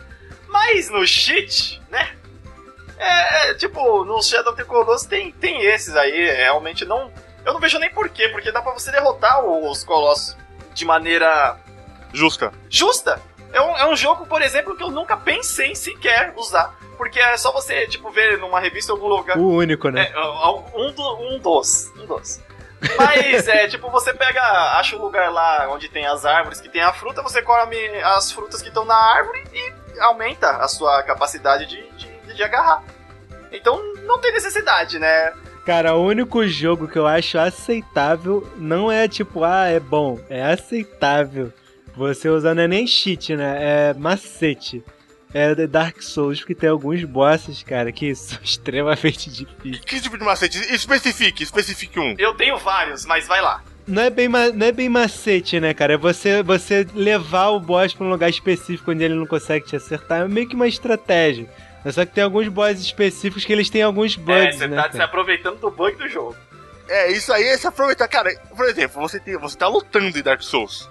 [0.54, 2.14] Mas no cheat, né?
[2.96, 7.10] É, é, tipo, no Shadow of the Colossus tem, tem esses aí, é, realmente não.
[7.44, 10.36] Eu não vejo nem porquê, porque dá pra você derrotar os Colossos
[10.72, 11.58] de maneira
[12.12, 12.52] Justa.
[12.70, 13.20] justa.
[13.52, 16.72] É um, é um jogo, por exemplo, que eu nunca pensei em sequer usar.
[16.96, 19.36] Porque é só você, tipo, ver numa revista em algum lugar.
[19.36, 20.12] O único, né?
[20.14, 21.92] É, um, do, um dos.
[21.96, 22.40] Um dos.
[22.96, 24.40] Mas é tipo, você pega,
[24.78, 28.30] acha um lugar lá onde tem as árvores que tem a fruta, você come as
[28.30, 32.82] frutas que estão na árvore e aumenta a sua capacidade de, de, de agarrar.
[33.52, 35.32] Então não tem necessidade, né?
[35.64, 40.20] Cara, o único jogo que eu acho aceitável não é tipo, ah, é bom.
[40.28, 41.52] É aceitável.
[41.96, 43.90] Você usar não é nem cheat, né?
[43.90, 44.84] É macete.
[45.32, 49.84] É The Dark Souls, porque tem alguns bosses, cara, que são extremamente difíceis.
[49.84, 50.58] Que tipo de macete?
[50.72, 52.14] Especifique, especifique um.
[52.18, 53.62] Eu tenho vários, mas vai lá.
[53.86, 55.94] Não é, bem, não é bem macete, né, cara?
[55.94, 59.76] É você, você levar o boss pra um lugar específico onde ele não consegue te
[59.76, 60.22] acertar.
[60.22, 61.46] É meio que uma estratégia.
[61.84, 64.76] Mas Só que tem alguns bosses específicos que eles têm alguns É, bugs, você né?
[64.76, 65.04] tá se cara?
[65.04, 66.34] aproveitando do bug do jogo.
[66.88, 68.08] É, isso aí é se aproveitar.
[68.08, 70.88] Cara, por exemplo, você, tem, você tá lutando em Dark Souls.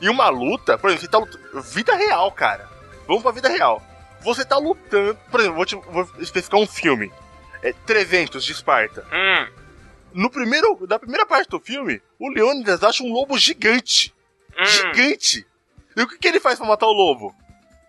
[0.00, 1.62] E uma luta, por exemplo, você tá lutando.
[1.62, 2.66] Vida real, cara.
[3.06, 3.82] Vamos pra vida real.
[4.22, 5.18] Você tá lutando.
[5.30, 7.12] Por exemplo, vou, te, vou especificar um filme.
[7.62, 9.04] É 300 de Esparta.
[9.12, 9.46] Hum,
[10.14, 14.14] No primeiro, na primeira parte do filme, o Leônidas acha um lobo gigante.
[14.58, 14.64] hum.
[14.64, 15.46] Gigante!
[15.96, 17.34] E o que, que ele faz pra matar o lobo?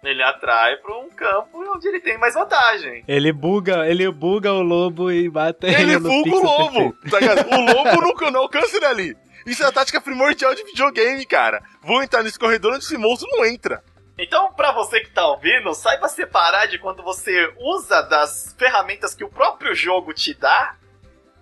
[0.04, 3.06] Ele atrai pra um campo onde ele tem mais vantagem.
[3.08, 6.98] Ele buga, ele buga o lobo e mata ele, Ele no fuga o lobo!
[7.10, 7.48] Tá ligado?
[7.48, 9.18] O lobo não, não alcança ele ali.
[9.46, 11.64] Isso é a tática primordial de videogame, cara.
[11.82, 13.82] Vou entrar nesse corredor onde esse monstro não entra.
[14.18, 19.24] Então, pra você que tá ouvindo, saiba separar de quando você usa das ferramentas que
[19.24, 20.76] o próprio jogo te dá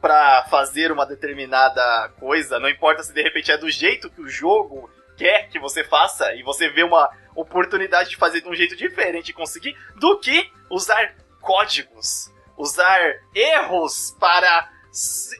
[0.01, 4.27] pra fazer uma determinada coisa, não importa se de repente é do jeito que o
[4.27, 8.75] jogo quer que você faça e você vê uma oportunidade de fazer de um jeito
[8.75, 12.99] diferente e conseguir, do que usar códigos, usar
[13.35, 14.69] erros para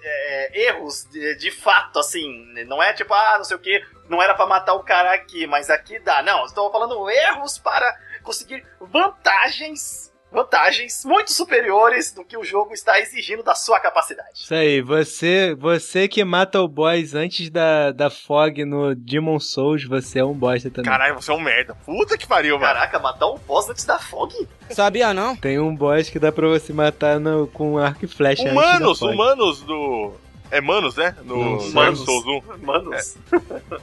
[0.04, 4.22] é, erros de, de fato, assim, não é tipo, ah, não sei o que, não
[4.22, 6.22] era pra matar o cara aqui, mas aqui dá.
[6.22, 13.00] Não, estou falando erros para conseguir vantagens, vantagens muito superiores do que o jogo está
[13.00, 14.30] exigindo da sua capacidade.
[14.36, 19.84] Isso aí, você, você que mata o boss antes da, da Fog no Demon Souls,
[19.86, 20.90] você é um bosta também.
[20.90, 21.76] Caralho, você é um merda.
[21.86, 22.72] Puta que pariu, mano.
[22.74, 24.34] Caraca, matar um boss antes da fog?
[24.70, 25.36] Sabia não?
[25.36, 28.44] Tem um boss que dá pra você matar no, com arco e flecha.
[28.50, 30.14] Humanos, humanos do.
[30.50, 31.16] É Manos, né?
[31.24, 31.74] No Dark.
[31.74, 32.00] Manos.
[32.06, 32.26] Souls
[32.60, 32.66] 1.
[32.66, 33.18] Manos.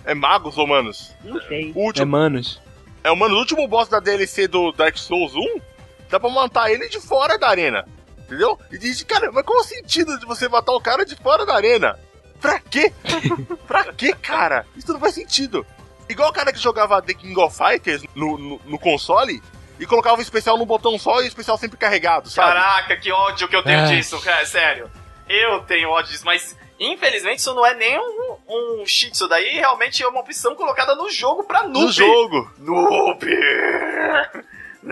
[0.05, 1.13] É Magos ou Manos?
[1.25, 1.73] Não sei.
[1.75, 2.61] O É último, manos.
[3.03, 5.61] é, o mano, o último boss da DLC do Dark Souls 1.
[6.09, 7.87] Dá pra matar ele de fora da arena.
[8.19, 8.59] Entendeu?
[8.71, 11.55] E diz, cara, mas qual o sentido de você matar o cara de fora da
[11.55, 11.99] arena?
[12.41, 12.93] Pra quê?
[13.67, 14.67] pra quê, cara?
[14.77, 15.67] Isso não faz sentido.
[16.09, 19.43] Igual o cara que jogava The King of Fighters no, no, no console
[19.79, 22.53] e colocava o especial num botão só e o especial sempre carregado, sabe?
[22.53, 23.97] Caraca, que ódio que eu tenho Ai.
[23.97, 24.91] disso, cara, sério.
[25.29, 29.51] Eu tenho ódio disso, mas infelizmente isso não é nem um, um cheat, isso daí
[29.55, 31.87] realmente é uma opção colocada no jogo pra noob.
[31.87, 32.53] no jogo.
[32.59, 33.27] Noob!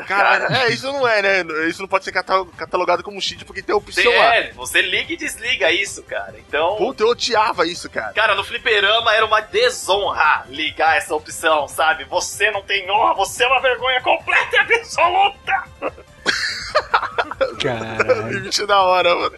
[0.07, 1.69] Cara, é, isso não é, né?
[1.69, 4.37] Isso não pode ser cata- catalogado como cheat porque tem a opção lá.
[4.37, 6.35] É, você liga e desliga isso, cara.
[6.39, 8.13] Então, Puta, eu odiava isso, cara.
[8.13, 12.05] cara, no fliperama era uma desonra ligar essa opção, sabe?
[12.05, 15.65] Você não tem honra, você é uma vergonha completa e absoluta!
[17.63, 18.29] Caralho.
[18.33, 19.37] Limite da hora, mano.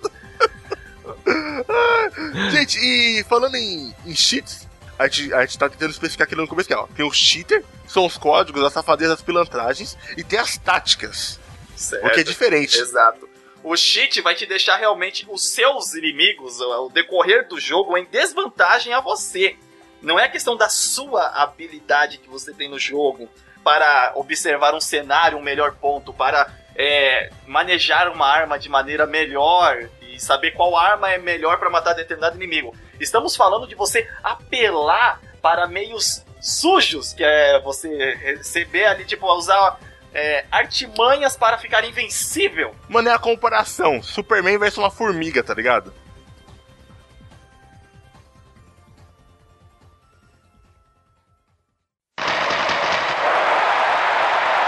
[2.51, 4.67] Gente, e falando em, em cheats,
[4.99, 7.17] a gente, a gente tá tentando especificar aqui no começo que é, ó, tem os
[7.17, 11.41] cheater, são os códigos, as safadezas, as pilantragens, e tem as táticas,
[11.75, 12.07] Certo.
[12.07, 12.79] o que é diferente.
[12.79, 13.29] Exato.
[13.65, 18.93] O cheat vai te deixar realmente os seus inimigos, o decorrer do jogo, em desvantagem
[18.93, 19.57] a você.
[20.01, 23.29] Não é a questão da sua habilidade que você tem no jogo
[23.65, 29.89] para observar um cenário, um melhor ponto, para é, manejar uma arma de maneira melhor
[30.01, 32.75] e saber qual arma é melhor para matar determinado inimigo.
[33.01, 39.79] Estamos falando de você apelar para meios sujos, que é você receber ali, tipo, usar
[40.13, 42.75] é, artimanhas para ficar invencível.
[42.89, 45.93] Mano, é a comparação, Superman versus uma formiga, tá ligado?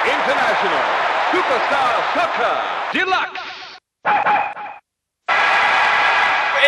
[0.04, 1.00] International
[1.30, 3.50] Superstar Soccer Deluxe.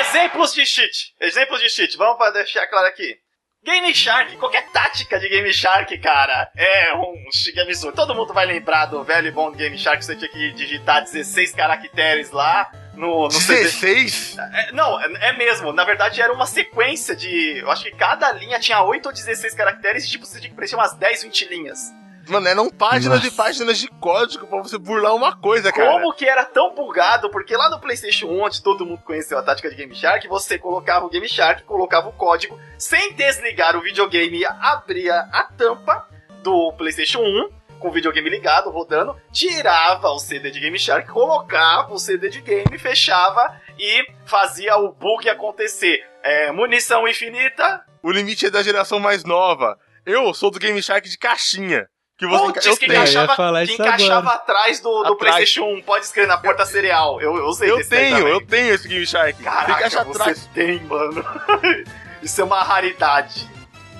[0.01, 1.15] Exemplos de cheat.
[1.21, 1.97] Exemplos de cheat.
[1.97, 3.19] Vamos para deixar claro aqui.
[3.65, 7.95] Game Shark, qualquer tática de Game Shark, cara, é um Shigemizuru.
[7.95, 11.53] Todo mundo vai lembrar do velho e bom Game Shark, você tinha que digitar 16
[11.53, 13.63] caracteres lá no, no CD.
[13.63, 14.37] 16?
[14.37, 15.73] É, não, é, é mesmo.
[15.73, 17.59] Na verdade, era uma sequência de.
[17.59, 20.57] Eu acho que cada linha tinha 8 ou 16 caracteres e, tipo, você tinha que
[20.57, 21.93] preencher umas 10, 20 linhas.
[22.29, 23.27] Mano, eram páginas Nossa.
[23.27, 25.91] e páginas de código pra você burlar uma coisa, cara.
[25.91, 27.31] Como que era tão bugado?
[27.31, 30.59] Porque lá no PlayStation 1, onde todo mundo conheceu a tática de Game Shark, você
[30.59, 36.09] colocava o Game Shark, colocava o código, sem desligar o videogame, abria a tampa
[36.43, 41.93] do PlayStation 1, com o videogame ligado, rodando, tirava o CD de Game Shark, colocava
[41.93, 46.05] o CD de game, fechava e fazia o bug acontecer.
[46.23, 47.85] É, munição infinita.
[48.01, 49.77] O limite é da geração mais nova.
[50.07, 51.89] Eu sou do Game Shark de caixinha.
[52.23, 52.93] Que você Putz, eu que tenho.
[52.93, 55.19] encaixava, falar que encaixava atrás do, do Atrás.
[55.19, 55.83] PlayStation 1.
[55.83, 57.21] Pode escrever na porta cereal.
[57.21, 59.43] Eu, eu sei Eu tenho, eu tenho esse Game Shark.
[59.43, 60.51] Caraca, Encaixa você atrás.
[60.55, 61.25] tem, mano.
[62.23, 63.51] Isso é uma raridade.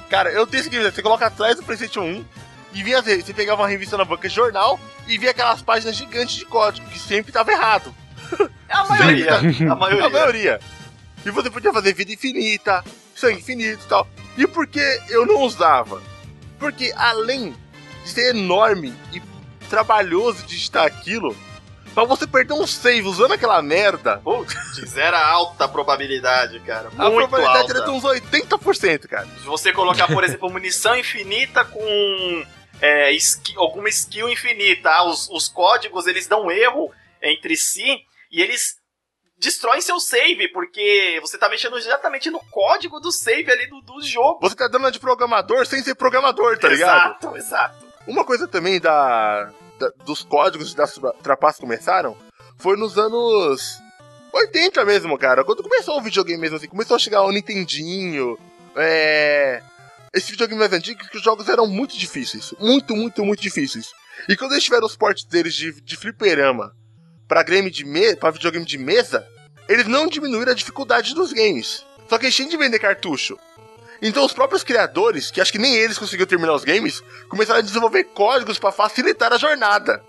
[0.09, 0.95] Cara, eu tenho esse Game Shark.
[0.95, 2.25] Você coloca atrás do PlayStation 1
[2.75, 6.37] e via, você pegava uma revista na banca de jornal e via aquelas páginas gigantes
[6.37, 7.93] de código, que sempre tava errado.
[8.69, 9.35] É a maioria.
[9.35, 10.09] A A maioria.
[10.09, 10.61] maioria.
[11.27, 12.85] E você podia fazer vida infinita,
[13.17, 14.07] sangue infinito e tal.
[14.39, 16.01] E por que eu não usava?
[16.59, 17.53] Porque além
[18.03, 19.23] de ser enorme e
[19.69, 21.37] trabalhoso digitar aquilo,
[21.95, 26.89] pra você perder um save usando aquela merda, Putz, era alta a probabilidade, cara.
[26.99, 27.73] a Muito probabilidade alta.
[27.79, 29.27] era de uns 80%, cara.
[29.41, 32.45] Se você colocar, por exemplo, munição infinita com
[32.81, 36.91] é, ski- alguma skill infinita, ah, os, os códigos eles dão erro
[37.23, 38.01] entre si
[38.31, 38.77] e eles
[39.39, 44.01] destroem seu save, porque você tá mexendo diretamente no código do save ali do, do
[44.03, 44.39] jogo.
[44.41, 47.17] Você tá dando de programador sem ser programador, tá ligado?
[47.23, 47.92] Exato, exato.
[48.07, 49.45] Uma coisa também da,
[49.79, 52.17] da- dos códigos das trapaças começaram
[52.59, 53.79] foi nos anos
[54.33, 55.45] 80 mesmo, cara.
[55.45, 58.39] Quando começou o videogame mesmo assim, começou a chegar o Nintendinho,
[58.77, 59.63] é.
[60.15, 62.53] Esse videogame mais antigo, que os jogos eram muito difíceis.
[62.61, 63.89] Muito, muito, muito difíceis.
[64.29, 66.71] E quando eles tiveram os portes deles de, de fliperama
[67.27, 69.27] pra, game de me pra videogame de mesa,
[69.69, 71.87] eles não diminuíram a dificuldade dos games.
[72.11, 73.39] Só que eles tinham de vender cartucho.
[74.03, 77.63] Então os próprios criadores, que acho que nem eles conseguiram terminar os games, começaram a
[77.63, 80.05] desenvolver códigos pra facilitar a jornada.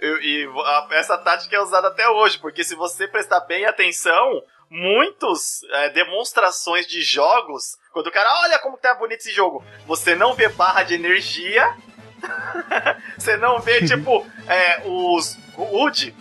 [0.00, 4.42] Eu- e a- essa tática é usada até hoje, porque se você prestar bem atenção,
[4.68, 10.14] muitos é, demonstrações de jogos, quando o cara olha como tá bonito esse jogo, você
[10.16, 11.72] não vê barra de energia,
[13.16, 16.14] você não vê tipo é, os HUD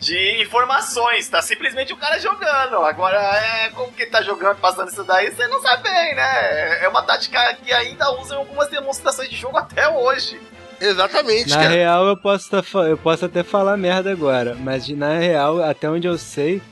[0.00, 2.76] de informações, tá simplesmente o cara jogando.
[2.76, 6.82] Agora é como que ele tá jogando, passando isso daí, você não sabe bem, né?
[6.84, 10.40] É uma tática que ainda usa em algumas demonstrações de jogo até hoje.
[10.80, 11.68] Exatamente, Na cara.
[11.68, 15.90] real, eu posso, tá eu posso até falar merda agora, mas de- na real, até
[15.90, 16.62] onde eu sei,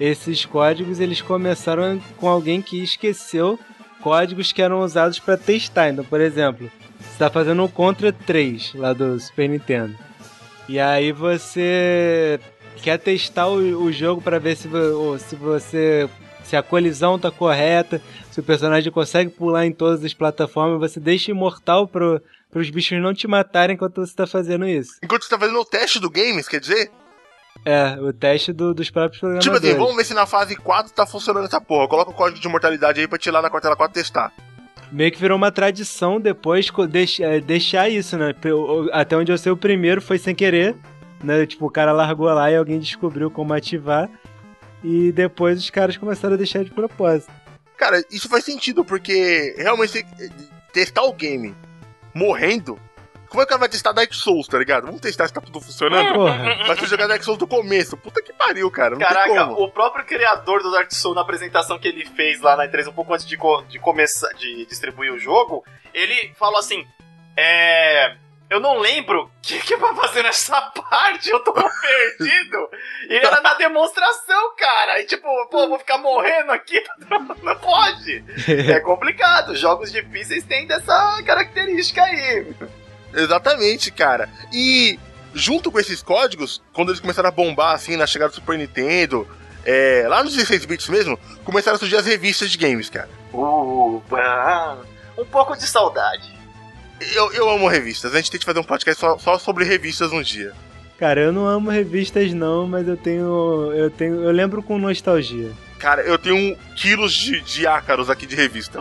[0.00, 3.58] esses códigos eles começaram com alguém que esqueceu
[4.00, 5.90] códigos que eram usados pra testar.
[5.90, 9.94] Então, por exemplo, você tá fazendo um Contra 3 lá do Super Nintendo.
[10.66, 12.40] E aí você
[12.82, 14.68] quer testar o, o jogo pra ver se,
[15.28, 16.08] se você
[16.44, 18.00] se a colisão tá correta,
[18.30, 22.20] se o personagem consegue pular em todas as plataformas, você deixa imortal pro
[22.50, 24.92] para os bichos não te matarem enquanto você tá fazendo isso.
[25.02, 26.90] Enquanto você tá fazendo o teste do games, quer dizer?
[27.62, 29.68] É, o teste do- dos próprios Tipo programadores.
[29.70, 31.86] assim, vamos ver se na fase 4 tá funcionando essa porra.
[31.86, 34.32] Coloca o código de mortalidade aí pra te ir lá na Cortella 4 testar.
[34.90, 36.70] Meio que virou uma tradição depois
[37.20, 38.34] é, deixar isso, né?
[38.92, 40.74] Até onde eu sei, o primeiro foi sem querer,
[41.22, 41.46] né?
[41.46, 44.08] Tipo, o cara largou lá e alguém descobriu como ativar.
[44.82, 47.32] E depois os caras começaram a deixar de propósito.
[47.76, 50.04] Cara, isso faz sentido, porque realmente
[50.72, 51.54] testar o game
[52.14, 52.78] morrendo.
[53.28, 54.86] Como é que o cara vai testar Dark Souls, tá ligado?
[54.86, 56.14] Vamos testar se tá tudo funcionando?
[56.14, 56.56] Porra.
[56.66, 57.94] Mas tu jogar Dark Souls do começo.
[57.96, 58.90] Puta que pariu, cara.
[58.92, 59.62] Não tem Caraca, como.
[59.64, 62.92] o próprio criador do Dark Souls, na apresentação que ele fez lá na E3, um
[62.92, 65.62] pouco antes de, co- de começar, de distribuir o jogo,
[65.92, 66.86] ele falou assim:
[67.36, 68.16] É.
[68.50, 72.68] Eu não lembro o que, que vai fazer nessa parte, eu tô perdido.
[73.10, 75.00] E era na demonstração, cara.
[75.00, 76.82] E tipo, pô, vou ficar morrendo aqui.
[77.42, 78.24] Não pode.
[78.68, 79.54] É complicado.
[79.54, 82.54] Jogos difíceis têm dessa característica aí.
[83.14, 84.28] Exatamente, cara.
[84.52, 84.98] E
[85.34, 89.28] junto com esses códigos, quando eles começaram a bombar assim na chegada do Super Nintendo,
[89.64, 93.08] é, lá nos 16 bits mesmo, começaram a surgir as revistas de games, cara.
[93.32, 94.78] Uh, ah,
[95.18, 96.37] um pouco de saudade.
[97.14, 98.12] Eu, eu amo revistas.
[98.14, 100.52] A gente tem que fazer um podcast só, só sobre revistas um dia.
[100.98, 103.72] Cara, eu não amo revistas não, mas eu tenho.
[103.72, 104.22] Eu tenho.
[104.22, 105.52] Eu lembro com nostalgia.
[105.78, 108.80] Cara, eu tenho quilos de, de ácaros aqui de revista.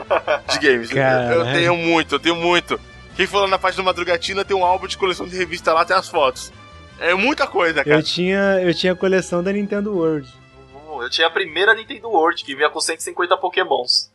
[0.49, 0.89] De games.
[0.89, 1.53] Eu, eu Caralho.
[1.53, 2.79] tenho muito, eu tenho muito.
[3.15, 5.85] Quem for lá na página do Madrugatina tem um álbum de coleção de revista lá,
[5.85, 6.51] tem as fotos.
[6.99, 7.97] É muita coisa, cara.
[7.97, 8.59] Eu tinha.
[8.63, 10.27] Eu tinha a coleção da Nintendo World.
[10.73, 14.11] Uh, Eu tinha a primeira Nintendo World, que vinha com 150 pokémons.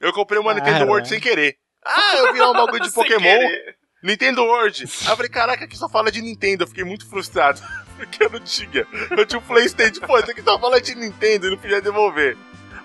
[0.00, 0.86] Eu comprei uma Nintendo.
[0.86, 1.56] World sem querer.
[1.84, 3.20] Ah, eu vi lá um bagulho de Pokémon.
[3.20, 3.76] querer.
[4.02, 4.84] Nintendo World.
[5.02, 6.64] Aí eu falei, caraca, aqui só fala de Nintendo.
[6.64, 7.60] Eu fiquei muito frustrado.
[7.96, 8.86] Porque eu não tinha.
[9.10, 10.00] Eu tinha um Playstation.
[10.06, 12.36] Pô, isso aqui só fala de Nintendo e não podia devolver.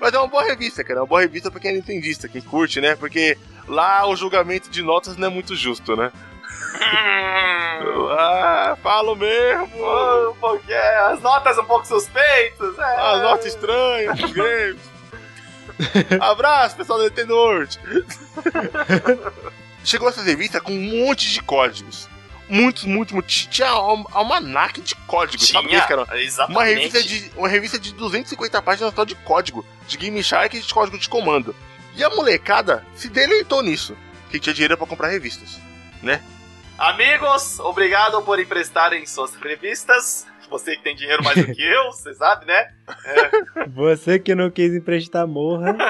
[0.02, 1.00] Mas é uma boa revista, cara.
[1.00, 2.96] É uma boa revista pra quem é nintendista, quem curte, né?
[2.98, 6.12] Porque lá o julgamento de notas não é muito justo, né?
[8.18, 9.70] Ah, falo mesmo.
[10.42, 12.78] Oh, é, as notas um pouco suspeitas.
[12.80, 12.84] É.
[12.98, 14.95] As notas estranhas games.
[16.22, 17.80] Abraço, pessoal da Nintendo World.
[19.84, 22.10] Chegou essa revista com um monte de códigos.
[22.48, 23.48] Muitos, muitos, muitos.
[23.48, 25.48] Tinha um almanac de códigos.
[25.48, 26.08] Sabe é isso, cara?
[26.22, 26.58] exatamente.
[26.58, 29.66] Uma revista, de, uma revista de 250 páginas só de código.
[29.88, 31.56] De Game Shark e de código de comando.
[31.96, 33.96] E a molecada se deleitou nisso.
[34.30, 35.60] Que tinha dinheiro pra comprar revistas.
[36.78, 40.26] Amigos, obrigado por emprestarem suas revistas.
[40.50, 42.68] Você que tem dinheiro mais do que eu, você sabe, né?
[43.74, 45.76] Você que não quis emprestar morra.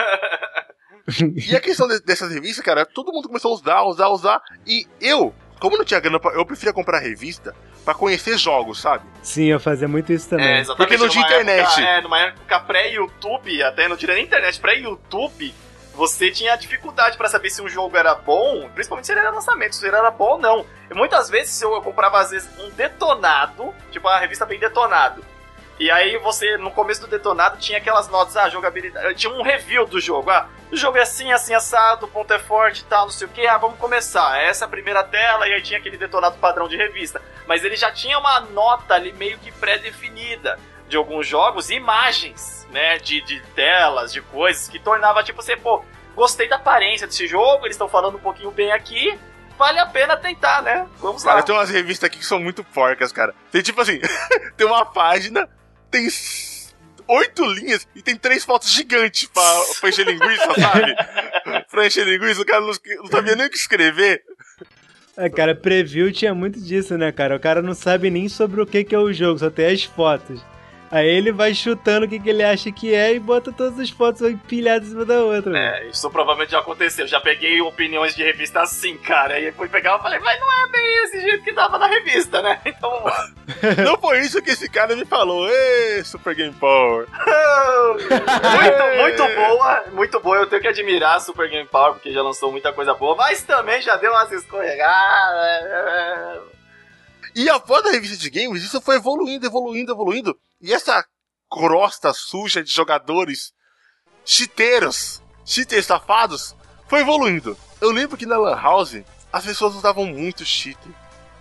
[1.47, 4.41] E a questão de- dessas revistas, cara, todo mundo começou a usar, usar, usar.
[4.65, 7.53] E eu, como não tinha grana, pra, eu preferia comprar revista
[7.83, 9.05] pra conhecer jogos, sabe?
[9.21, 10.47] Sim, eu fazia muito isso também.
[10.47, 10.77] É, exatamente.
[10.77, 11.61] Porque não tinha internet.
[11.61, 15.53] Época, é, numa época pré-YouTube, até não diria nem internet, pré-YouTube,
[15.95, 19.75] você tinha dificuldade pra saber se um jogo era bom, principalmente se ele era lançamento,
[19.75, 20.65] se ele era bom ou não.
[20.91, 25.23] E muitas vezes eu, comprava, às vezes, um detonado, tipo a revista bem detonado.
[25.79, 29.15] E aí você, no começo do detonado, tinha aquelas notas, ah, jogabilidade.
[29.15, 30.29] Tinha um review do jogo.
[30.29, 33.27] Ah, o jogo é assim, assim, assado, o ponto é forte e tal, não sei
[33.27, 33.45] o que.
[33.45, 34.41] Ah, vamos começar.
[34.41, 37.21] Essa é a primeira tela, e aí tinha aquele detonado padrão de revista.
[37.45, 40.57] Mas ele já tinha uma nota ali meio que pré-definida
[40.87, 42.97] de alguns jogos, imagens, né?
[42.97, 45.83] De, de telas, de coisas, que tornava tipo você, pô,
[46.15, 49.17] gostei da aparência desse jogo, eles estão falando um pouquinho bem aqui.
[49.57, 50.85] Vale a pena tentar, né?
[50.99, 51.33] Vamos lá.
[51.33, 53.33] Cara, tem umas revistas aqui que são muito porcas, cara.
[53.51, 54.01] Tem tipo assim,
[54.57, 55.47] tem uma página,
[55.89, 56.09] tem
[57.07, 59.43] oito linhas e tem três fotos gigantes pra,
[59.79, 60.95] pra encher linguiça, sabe?
[61.71, 64.23] pra encher linguiça, o cara não, não sabia nem o que escrever.
[65.17, 67.37] É, cara, preview tinha muito disso, né, cara?
[67.37, 69.83] O cara não sabe nem sobre o que, que é o jogo, só tem as
[69.83, 70.43] fotos.
[70.95, 73.89] Aí ele vai chutando o que, que ele acha que é e bota todas as
[73.89, 75.51] fotos empilhadas em cima da outra.
[75.59, 77.05] É, isso provavelmente já aconteceu.
[77.05, 79.33] Já peguei opiniões de revista assim, cara.
[79.33, 82.41] Aí fui pegar e falei, mas não é bem esse jeito que tava na revista,
[82.41, 82.61] né?
[82.65, 83.29] Então vamos lá.
[83.83, 85.47] Não foi isso que esse cara me falou.
[85.49, 87.07] Ê, Super Game Power.
[87.11, 90.37] muito, muito boa, muito boa.
[90.37, 93.43] Eu tenho que admirar a Super Game Power, porque já lançou muita coisa boa, mas
[93.43, 94.95] também já deu umas escorregadas.
[97.35, 100.37] E após a revista de games, isso foi evoluindo, evoluindo, evoluindo.
[100.61, 101.05] E essa
[101.49, 103.53] crosta suja de jogadores
[104.23, 106.55] chiteiros, cheaters safados,
[106.87, 107.57] foi evoluindo.
[107.81, 109.01] Eu lembro que na Lan House,
[109.31, 110.79] as pessoas usavam muito cheat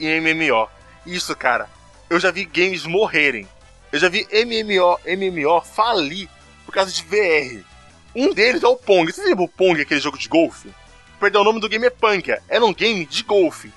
[0.00, 0.68] em MMO.
[1.06, 1.70] Isso, cara,
[2.10, 3.48] eu já vi games morrerem.
[3.92, 6.28] Eu já vi MMO, MMO falir
[6.66, 7.64] por causa de VR.
[8.14, 9.12] Um deles é o Pong.
[9.12, 10.72] Você lembra o Pong, aquele jogo de golfe?
[11.20, 12.42] Perdão, o nome do game é Punkia.
[12.48, 13.72] Era um game de golfe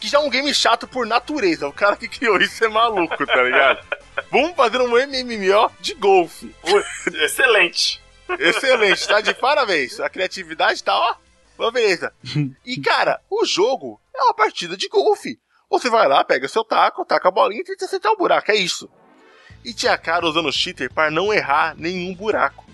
[0.00, 1.68] que já é um game chato por natureza.
[1.68, 3.86] O cara que criou isso é maluco, tá ligado?
[4.30, 6.54] Vamos fazer um MMO de golfe.
[7.22, 8.02] Excelente.
[8.38, 10.00] Excelente, tá de parabéns.
[10.00, 11.16] A criatividade tá, ó.
[11.58, 12.12] Uma beleza.
[12.64, 15.38] E, cara, o jogo é uma partida de golfe.
[15.70, 18.50] Você vai lá, pega seu taco, taca a bolinha e tenta acertar o buraco.
[18.50, 18.88] É isso.
[19.64, 22.66] E tinha cara usando o cheater para não errar nenhum buraco.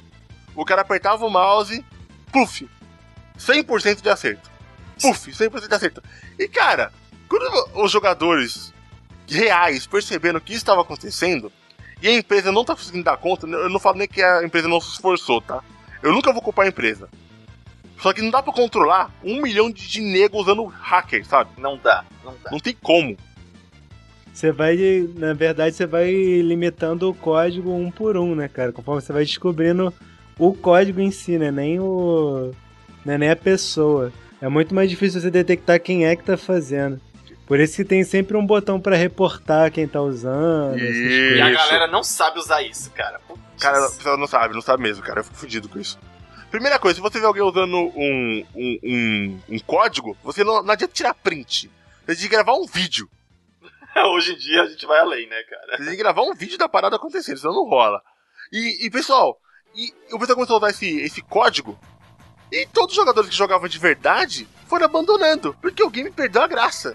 [0.55, 1.85] O cara apertava o mouse,
[2.33, 2.69] puf,
[3.39, 4.51] 100% de acerto.
[5.01, 6.03] Puf, 100% de acerto.
[6.39, 6.93] E, cara,
[7.29, 8.73] quando os jogadores
[9.37, 11.53] reais perceberam que isso estava acontecendo
[12.01, 14.69] e a empresa não tá conseguindo dar conta, eu não falo nem que a empresa
[14.69, 15.63] não se esforçou, tá?
[16.03, 17.09] Eu nunca vou culpar a empresa.
[18.01, 21.51] Só que não dá pra controlar um milhão de, de nego usando hacker, sabe?
[21.59, 22.51] Não dá, não dá.
[22.53, 23.17] Não tem como.
[24.33, 24.77] Você vai,
[25.17, 28.71] na verdade, você vai limitando o código um por um, né, cara?
[28.71, 29.93] Conforme você vai descobrindo
[30.39, 31.51] o código em si, né?
[31.51, 32.53] Nem o.
[33.05, 34.13] Né, nem a pessoa.
[34.41, 37.01] É muito mais difícil você detectar quem é que tá fazendo.
[37.49, 40.79] Por isso que tem sempre um botão pra reportar quem tá usando.
[40.79, 43.19] E a galera não sabe usar isso, cara.
[43.21, 43.41] Putz.
[43.59, 45.21] Cara, a pessoa não sabe, não sabe mesmo, cara.
[45.21, 45.99] Eu fico fudido com isso.
[46.51, 50.73] Primeira coisa, se você vê alguém usando um, um, um, um código, você não, não
[50.73, 51.71] adianta tirar print.
[52.01, 53.09] Você tem que gravar um vídeo.
[54.13, 55.79] Hoje em dia a gente vai além, né, cara?
[55.79, 58.03] Você tem que gravar um vídeo da parada acontecendo, senão não rola.
[58.53, 59.39] E, e, pessoal,
[59.75, 61.81] e, o pessoal começou a usar esse, esse código.
[62.53, 65.57] E todos os jogadores que jogavam de verdade foram abandonando.
[65.63, 66.95] Porque o game perdeu a graça.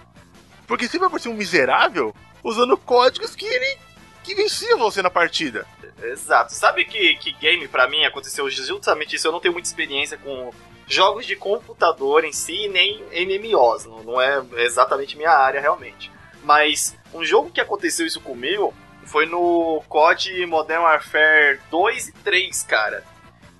[0.68, 3.78] Porque sempre aparecia um miserável usando códigos que ele.
[4.24, 5.66] que vencia você na partida.
[6.02, 6.54] Exato.
[6.54, 9.28] Sabe que, que game pra mim aconteceu justamente isso?
[9.28, 10.52] Eu não tenho muita experiência com
[10.88, 13.86] jogos de computador em si, nem MMOs.
[13.86, 16.12] Não, não é exatamente minha área realmente.
[16.44, 18.74] Mas um jogo que aconteceu isso comigo
[19.06, 23.04] foi no COD Modern Warfare 2 e 3, cara.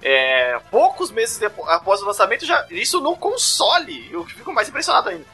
[0.02, 4.10] É, poucos meses depo- após o lançamento, já isso no console.
[4.12, 5.26] Eu fico mais impressionado ainda.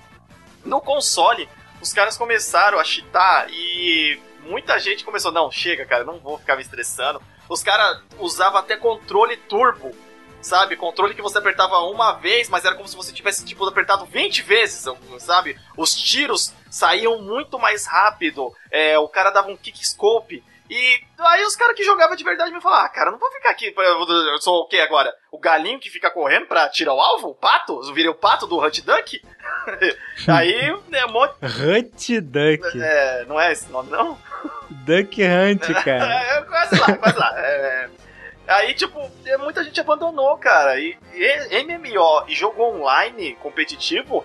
[0.63, 1.49] No console,
[1.81, 6.55] os caras começaram a cheatar e muita gente começou, não, chega, cara, não vou ficar
[6.55, 7.21] me estressando.
[7.47, 9.95] Os caras usavam até controle turbo,
[10.41, 10.75] sabe?
[10.75, 14.41] Controle que você apertava uma vez, mas era como se você tivesse, tipo, apertado 20
[14.43, 14.85] vezes,
[15.19, 15.57] sabe?
[15.75, 20.43] Os tiros saíam muito mais rápido, é, o cara dava um kick scope.
[20.69, 23.49] E aí os caras que jogavam de verdade me falaram, ah, cara, não vou ficar
[23.49, 25.11] aqui, eu sou o que agora?
[25.31, 27.29] O galinho que fica correndo pra tirar o alvo?
[27.29, 27.81] O pato?
[27.83, 29.21] Eu virei o pato do Hunt Duck?
[30.27, 31.33] aí, é um monte...
[31.41, 32.81] Hunt Duck.
[32.81, 34.17] É, não é esse nome, não?
[34.69, 36.13] Duck Hunt, cara.
[36.13, 37.33] É, quase lá, quase lá.
[37.39, 37.89] É,
[38.47, 40.79] aí, tipo, é, muita gente abandonou, cara.
[40.79, 44.23] E, e MMO e jogo online competitivo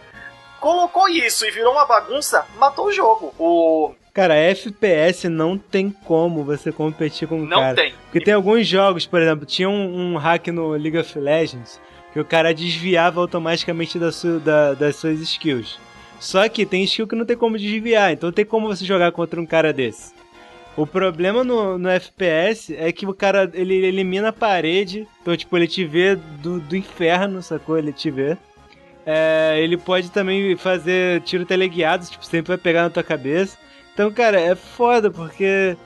[0.64, 3.34] colocou isso e virou uma bagunça, matou o jogo.
[3.38, 3.94] O.
[4.14, 7.74] Cara, FPS não tem como você competir com o Não cara.
[7.74, 7.92] tem.
[8.04, 11.80] Porque tem alguns jogos, por exemplo, tinha um, um hack no League of Legends
[12.12, 15.80] que o cara desviava automaticamente da sua- da- das suas skills.
[16.20, 19.40] Só que tem skill que não tem como desviar, então tem como você jogar contra
[19.40, 20.14] um cara desse.
[20.76, 25.56] O problema no, no FPS é que o cara, ele elimina a parede, então, tipo,
[25.56, 27.76] ele te vê do, do inferno, sacou?
[27.76, 28.36] Ele te vê.
[29.04, 33.58] É, ele pode também fazer tiro teleguiado, tipo, sempre vai pegar na tua cabeça.
[33.94, 35.76] Então, cara, é foda, porque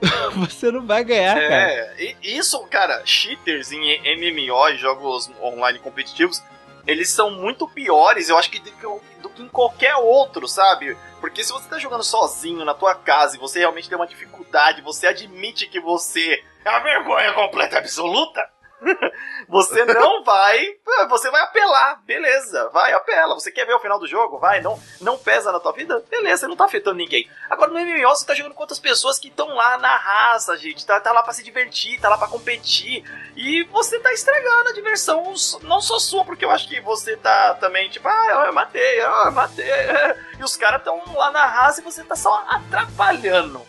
[0.36, 1.54] você não vai ganhar, cara.
[1.54, 3.80] É, isso, cara, cheaters em
[4.16, 6.42] MMO e jogos online competitivos,
[6.86, 10.96] eles são muito piores, eu acho que do, que do que em qualquer outro, sabe?
[11.18, 14.82] Porque se você tá jogando sozinho na tua casa e você realmente tem uma dificuldade,
[14.82, 18.40] você admite que você é uma vergonha completa absoluta,
[19.48, 20.76] você não vai.
[21.08, 23.34] Você vai apelar, beleza, vai, apela.
[23.34, 24.38] Você quer ver o final do jogo?
[24.38, 26.02] Vai, não, não pesa na tua vida?
[26.10, 27.28] Beleza, você não tá afetando ninguém.
[27.48, 30.84] Agora no MMO você tá jogando com outras pessoas que estão lá na raça, gente.
[30.84, 33.04] Tá, tá lá pra se divertir, tá lá pra competir.
[33.36, 37.54] E você tá estragando a diversão, não só sua, porque eu acho que você tá
[37.54, 39.66] também, tipo, ah, eu matei, eu matei.
[40.38, 43.62] E os caras estão lá na raça e você tá só atrapalhando,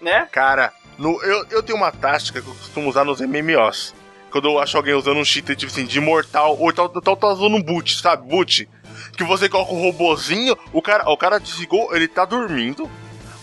[0.00, 0.28] né?
[0.30, 3.92] Cara, no, eu, eu tenho uma tática que eu costumo usar nos MMOs
[4.34, 7.28] quando eu acho alguém usando um cheater, tipo assim, de mortal, ou tal, tal, tá
[7.28, 8.28] usando um boot, sabe?
[8.28, 8.68] Boot.
[9.16, 12.90] Que você coloca um robozinho, o cara, o cara desligou, ele tá dormindo,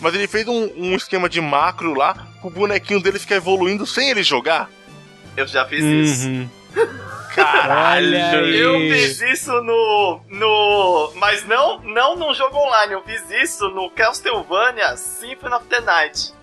[0.02, 4.10] mas ele fez um, um esquema de macro lá, o bonequinho dele ficar evoluindo sem
[4.10, 4.68] ele jogar.
[5.34, 6.02] Eu já fiz uhum.
[6.02, 6.50] isso.
[7.34, 8.14] Caralho!
[8.54, 10.20] Eu fiz isso no.
[10.28, 11.12] no.
[11.16, 16.34] Mas não, não num jogo online, eu fiz isso no Castlevania Symphony of the Night.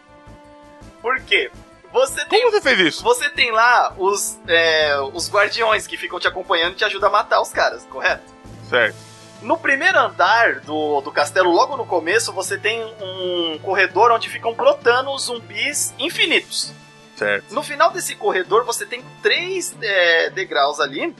[1.04, 1.52] Por quê?
[1.92, 3.04] Você tem, Como você fez isso?
[3.04, 7.12] Você tem lá os, é, os guardiões que ficam te acompanhando e te ajudam a
[7.12, 8.24] matar os caras, correto?
[8.70, 8.96] Certo.
[9.42, 14.54] No primeiro andar do, do castelo, logo no começo, você tem um corredor onde ficam
[14.54, 16.74] brotando zumbis infinitos.
[17.16, 17.54] Certo.
[17.54, 21.16] No final desse corredor, você tem três é, degraus ali.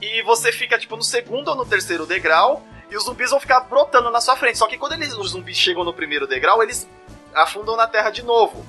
[0.00, 2.64] E você fica, tipo, no segundo ou no terceiro degrau.
[2.90, 4.58] E os zumbis vão ficar brotando na sua frente.
[4.58, 6.88] Só que quando eles, os zumbis chegam no primeiro degrau, eles
[7.34, 8.64] afundam na terra de novo.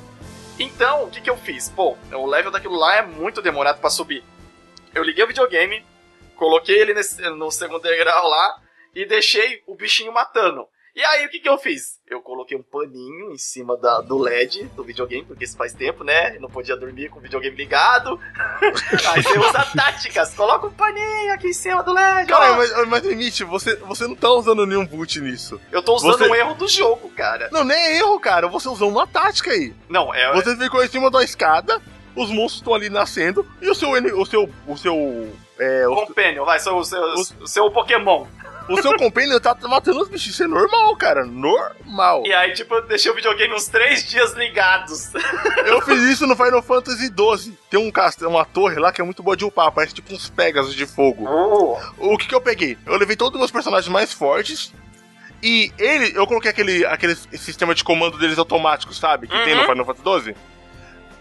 [0.60, 1.70] Então, o que, que eu fiz?
[1.70, 4.24] Pô, o level daquilo lá é muito demorado para subir.
[4.94, 5.86] Eu liguei o videogame,
[6.36, 8.60] coloquei ele nesse, no segundo degrau lá
[8.96, 10.68] e deixei o bichinho matando.
[10.98, 12.00] E aí, o que, que eu fiz?
[12.10, 16.04] Eu coloquei um paninho em cima da, do LED do videogame, porque isso faz tempo,
[16.04, 16.40] né?
[16.40, 18.20] Não podia dormir com o videogame ligado.
[19.14, 22.28] aí você usa táticas, coloca um paninho aqui em cima do LED.
[22.28, 25.62] Cara, mas, mas limite, você, você não tá usando nenhum boot nisso.
[25.72, 26.30] Eu tô usando você...
[26.32, 27.48] um erro do jogo, cara.
[27.52, 28.48] Não, nem é erro, cara.
[28.48, 29.76] Você usou uma tática aí.
[29.88, 30.34] Não, é.
[30.34, 31.80] Você ficou em cima da escada,
[32.16, 33.92] os monstros estão ali nascendo, e o seu.
[33.92, 34.50] O seu.
[34.66, 35.32] O seu.
[35.60, 37.02] É, o Companion, vai, seu, o seu,
[37.40, 38.26] o seu Pokémon.
[38.70, 40.34] O seu companion tá matando os bichos.
[40.34, 41.26] Isso é normal, cara.
[41.26, 42.24] Normal.
[42.26, 45.12] E aí, tipo, eu deixei o videogame uns três dias ligados.
[45.66, 47.58] Eu fiz isso no Final Fantasy XII.
[47.70, 49.72] Tem um castelo, uma torre lá que é muito boa de upar.
[49.72, 51.26] Parece tipo uns Pegasus de fogo.
[51.28, 52.14] Oh.
[52.14, 52.78] O que que eu peguei?
[52.86, 54.74] Eu levei todos os meus personagens mais fortes.
[55.42, 59.28] E ele, eu coloquei aquele, aquele sistema de comando deles automáticos, sabe?
[59.28, 59.44] Que uhum.
[59.44, 59.68] tem no uhum.
[59.68, 60.36] Final Fantasy XII.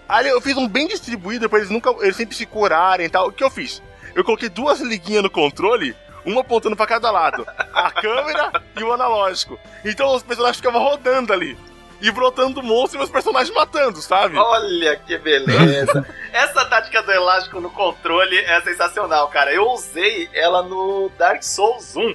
[0.09, 1.91] Aí eu fiz um bem distribuído pra eles nunca.
[2.01, 3.29] Eles sempre se curarem e tal.
[3.29, 3.83] O que eu fiz?
[4.15, 5.95] Eu coloquei duas liguinhas no controle
[6.27, 7.47] uma apontando para cada lado.
[7.73, 9.59] A câmera e o analógico.
[9.85, 11.57] Então os personagens ficavam rodando ali.
[12.01, 14.37] E brotando monstro e os personagens matando, sabe?
[14.37, 16.07] Olha que beleza!
[16.31, 19.55] Essa tática do elástico no controle é sensacional, cara.
[19.55, 22.15] Eu usei ela no Dark Souls 1.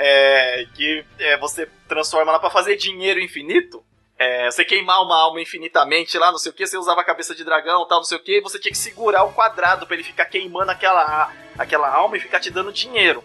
[0.00, 3.84] É, que é, você transforma ela para fazer dinheiro infinito.
[4.16, 7.36] É, você queimar uma alma infinitamente lá, não sei o que, você usava a cabeça
[7.36, 9.94] de dragão tal, não sei o que, e você tinha que segurar o quadrado para
[9.94, 13.22] ele ficar queimando aquela, aquela alma e ficar te dando dinheiro.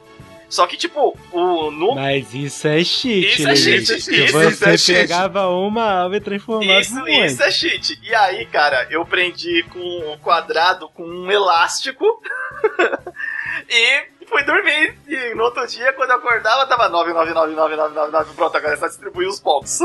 [0.53, 1.71] Só que, tipo, o.
[1.71, 1.95] No...
[1.95, 5.01] Mas isso é cheat, Isso é cheat, isso, isso, você é cheat.
[5.01, 7.99] pegava uma alma e transformava Isso, isso é cheat.
[8.03, 12.05] E aí, cara, eu prendi com um quadrado com um elástico.
[13.67, 14.95] e fui dormir.
[15.07, 18.35] E no outro dia, quando eu acordava, tava 9999999.
[18.35, 19.79] Pronto, agora é só distribuir os pontos.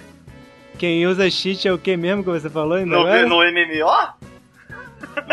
[0.78, 2.78] Quem usa cheat é o que mesmo que você falou?
[2.86, 4.27] No, no MMO?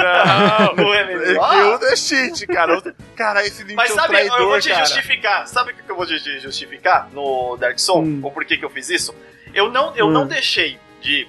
[0.05, 1.49] Não, MMO?
[1.49, 2.81] Quem usa é cheat, cara.
[3.15, 4.85] Cara, esse Link Mas é sabe, traidor, eu vou te cara.
[4.85, 5.47] justificar.
[5.47, 8.07] Sabe o que eu vou te justificar no Dark Souls?
[8.07, 8.19] Hum.
[8.23, 9.15] Ou por que, que eu fiz isso?
[9.53, 10.11] Eu não, eu hum.
[10.11, 11.27] não deixei de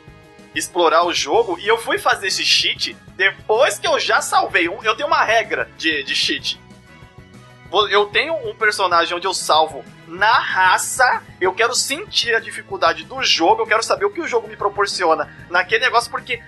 [0.55, 4.66] explorar o jogo e eu fui fazer esse cheat depois que eu já salvei.
[4.66, 6.59] Eu tenho uma regra de, de cheat.
[7.91, 13.22] Eu tenho um personagem onde eu salvo na raça, eu quero sentir a dificuldade do
[13.22, 16.41] jogo, eu quero saber o que o jogo me proporciona naquele negócio, porque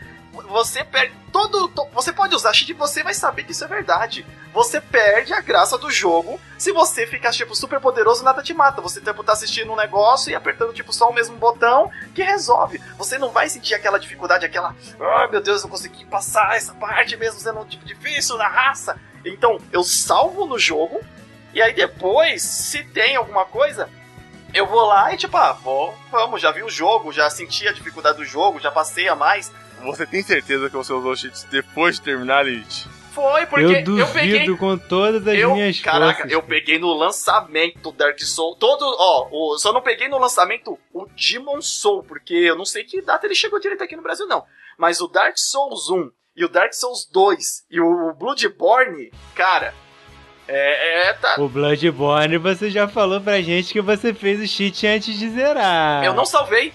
[0.42, 1.70] você perde todo.
[1.92, 4.26] Você pode usar cheat e você vai saber que isso é verdade.
[4.52, 8.80] Você perde a graça do jogo se você ficar, tipo, super poderoso nada te mata.
[8.80, 12.80] Você tipo, tá assistindo um negócio e apertando, tipo, só o mesmo botão que resolve.
[12.96, 14.74] Você não vai sentir aquela dificuldade, aquela.
[15.00, 18.98] Ai oh, meu Deus, eu consegui passar essa parte mesmo sendo tipo difícil na raça.
[19.24, 21.00] Então, eu salvo no jogo.
[21.52, 23.88] E aí depois, se tem alguma coisa,
[24.52, 27.72] eu vou lá e tipo, ah, vou, vamos, já vi o jogo, já senti a
[27.72, 29.52] dificuldade do jogo, já passei a mais.
[29.84, 32.86] Você tem certeza que você usou cheats depois de terminar, Limite?
[33.12, 34.56] Foi, porque eu eu, duvido peguei.
[34.56, 36.32] com todas as Eu, minhas caraca, forças.
[36.32, 38.54] eu peguei no lançamento Dark Soul.
[38.56, 42.84] Todo, ó, o- só não peguei no lançamento o Demon Soul, porque eu não sei
[42.84, 44.44] que data ele chegou direito aqui no Brasil, não.
[44.78, 49.74] Mas o Dark Souls 1 e o Dark Souls 2 e o Bloodborne, cara,
[50.46, 54.86] é, é tá, O Bloodborne, você já falou pra gente que você fez o cheat
[54.86, 56.04] antes de zerar.
[56.04, 56.72] eu não salvei.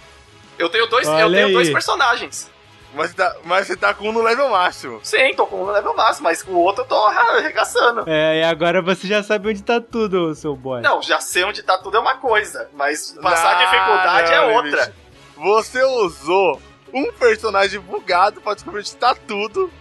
[0.59, 1.53] Eu tenho dois, eu tenho aí.
[1.53, 2.51] dois personagens.
[2.93, 4.99] Mas você, tá, mas você tá com um no level máximo.
[5.03, 8.03] Sim, tô com um level máximo, mas com o outro eu tô arregaçando.
[8.07, 10.81] É, e agora você já sabe onde tá tudo, seu boy.
[10.81, 14.55] Não, já sei onde tá tudo é uma coisa, mas passar Não, dificuldade não, é
[14.55, 14.93] outra.
[15.35, 16.61] Você usou
[16.93, 19.71] um personagem bugado pra descobrir onde tá tudo.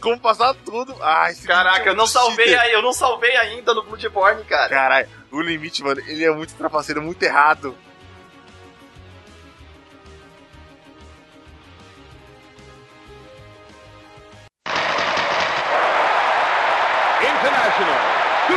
[0.00, 0.94] Como passar tudo.
[1.00, 4.68] Ai, esse Caraca, é eu não salvei aí, eu não salvei ainda no Bloodborne, cara.
[4.68, 7.74] Caralho, o limite, mano, ele é muito trapaceiro, muito errado.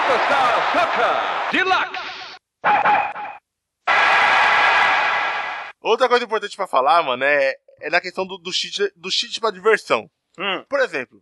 [0.07, 2.07] Superstar Soccer Deluxe.
[5.81, 9.37] Outra coisa importante pra falar, mano, é, é na questão do, do, cheat, do cheat
[9.41, 10.09] pra diversão.
[10.39, 10.63] Hum.
[10.69, 11.21] Por exemplo,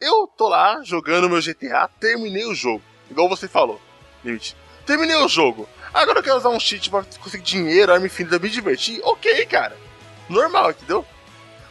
[0.00, 2.80] eu tô lá jogando meu GTA, terminei o jogo.
[3.10, 3.80] Igual você falou,
[4.24, 4.56] Limite.
[4.86, 5.68] Terminei o jogo.
[5.92, 9.00] Agora eu quero usar um cheat pra conseguir dinheiro, arma infinita, me divertir.
[9.02, 9.76] Ok, cara.
[10.28, 11.04] Normal, entendeu?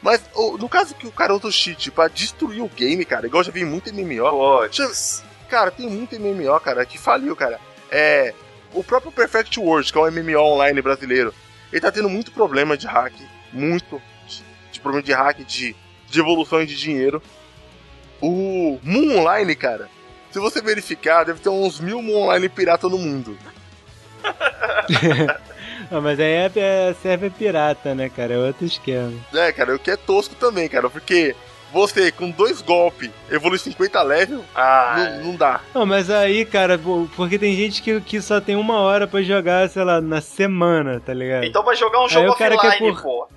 [0.01, 3.25] Mas ô, no caso que o cara usa o cheat pra destruir o game, cara,
[3.25, 4.65] igual eu já vi muito MMO.
[4.65, 4.69] Eu-
[5.51, 7.59] Cara, tem muito MMO, cara, que faliu, cara.
[7.91, 8.33] É.
[8.73, 11.33] O próprio Perfect World, que é um MMO online brasileiro,
[11.73, 13.13] ele tá tendo muito problema de hack.
[13.51, 14.01] Muito.
[14.25, 15.75] De, de problema de hack, de,
[16.09, 17.21] de evolução e de dinheiro.
[18.21, 19.89] O Moon Online, cara,
[20.31, 23.37] se você verificar, deve ter uns mil Moon Online pirata no mundo.
[25.89, 28.35] Ah, mas aí é, é server pirata, né, cara?
[28.35, 29.11] É outro esquema.
[29.33, 31.35] É, cara, o que é tosco também, cara, porque
[31.71, 35.61] você com dois golpes evolui 50 level, Ah, não, não dá.
[35.73, 36.79] Não, mas aí, cara,
[37.15, 40.99] porque tem gente que, que só tem uma hora pra jogar, sei lá, na semana,
[40.99, 41.43] tá ligado?
[41.45, 43.27] então vai jogar um jogo o cara offline, quer por- pô.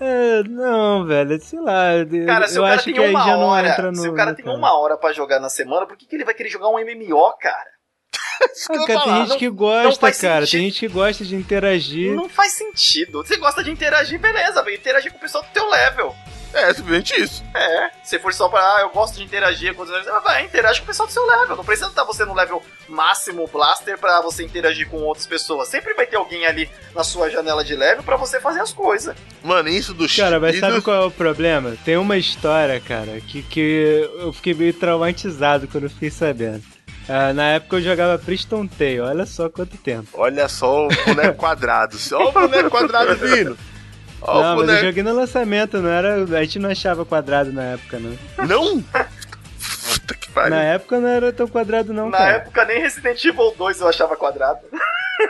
[0.00, 1.86] É, não, velho, sei lá.
[2.24, 3.96] Cara, se eu o cara acho tem que aí uma já não hora, entra no.
[3.96, 4.56] se o cara tem caso.
[4.56, 7.32] uma hora pra jogar na semana, por que, que ele vai querer jogar um MMO,
[7.40, 7.66] cara?
[8.70, 10.46] Ah, cara, tem gente não- que gosta, faz cara.
[10.46, 10.50] sentido.
[10.52, 12.14] Tem gente que gosta de interagir.
[12.14, 13.24] Não faz sentido.
[13.24, 16.14] Você gosta de interagir, beleza, vai interagir com o pessoal do teu level.
[16.58, 17.42] É, simplesmente isso.
[17.54, 20.80] É, se for só pra, ah, eu gosto de interagir com os levels, vai, interage
[20.80, 21.56] com o pessoal do seu level.
[21.56, 25.68] Não precisa estar você no level máximo blaster pra você interagir com outras pessoas.
[25.68, 29.14] Sempre vai ter alguém ali na sua janela de level pra você fazer as coisas.
[29.42, 31.76] Mano, isso do Cara, mas sabe do- qual é o problema?
[31.84, 36.62] Tem uma história, cara, que, que eu fiquei meio traumatizado quando eu fiquei sabendo.
[37.08, 40.08] Ah, na época eu jogava Priston Tale, olha só quanto tempo.
[40.14, 41.96] Olha só o boneco quadrado.
[42.12, 43.56] Olha o boneco quadrado vindo.
[44.26, 46.14] Não, mas eu joguei no lançamento, não era.
[46.38, 48.46] A gente não achava quadrado na época, não.
[48.46, 48.82] Não?
[48.82, 50.50] Puta que pariu.
[50.50, 52.30] Na época não era tão quadrado, não, na cara.
[52.36, 54.58] época nem Resident Evil 2 eu achava quadrado.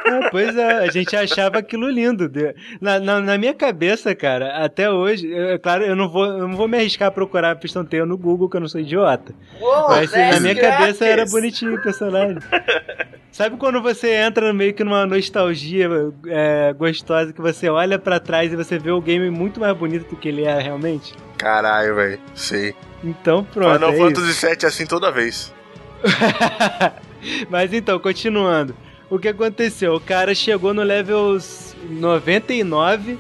[0.07, 2.31] É, pois é, a gente achava aquilo lindo.
[2.81, 6.47] Na, na, na minha cabeça, cara, até hoje, eu- é claro, eu não vou, eu
[6.49, 9.33] não vou me arriscar a procurar Piston Tail no Google, que eu não sou idiota.
[9.61, 10.79] Uou, Mas assim, na minha grátis.
[10.79, 12.37] cabeça era bonitinho o personagem.
[13.39, 15.89] Sabe quando você entra meio que numa nostalgia
[16.27, 20.11] é, gostosa, que você olha pra trás e você vê o game muito mais bonito
[20.11, 21.15] do que ele é realmente?
[21.37, 22.19] Caralho, velho.
[22.35, 22.75] Sei.
[23.05, 24.05] Então pronto, Final é isso.
[24.07, 25.55] Fantasy VII é assim toda vez.
[27.49, 28.75] Mas então, continuando.
[29.09, 29.95] O que aconteceu?
[29.95, 31.39] O cara chegou no level
[31.91, 33.17] 99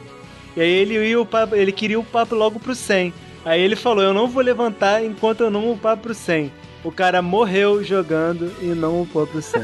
[0.56, 3.14] e aí ele, ia upar, ele queria upar logo pro 100.
[3.44, 6.50] Aí ele falou: Eu não vou levantar enquanto eu não upar pro 100.
[6.84, 9.62] O cara morreu jogando e não upou pro 100.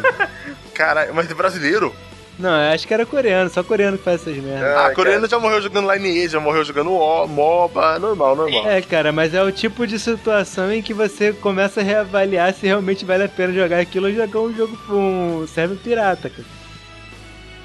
[0.74, 1.94] Caralho, mas é brasileiro?
[2.36, 4.76] não, eu acho que era coreano, só coreano que faz essas merdas.
[4.76, 8.68] Ah, Ah, coreano já morreu jogando Lineage, já morreu jogando O- MOBA, normal, normal.
[8.68, 12.66] É, cara, mas é o tipo de situação em que você começa a reavaliar se
[12.66, 16.44] realmente vale a pena jogar aquilo ou jogar um jogo com um server pirata, cara.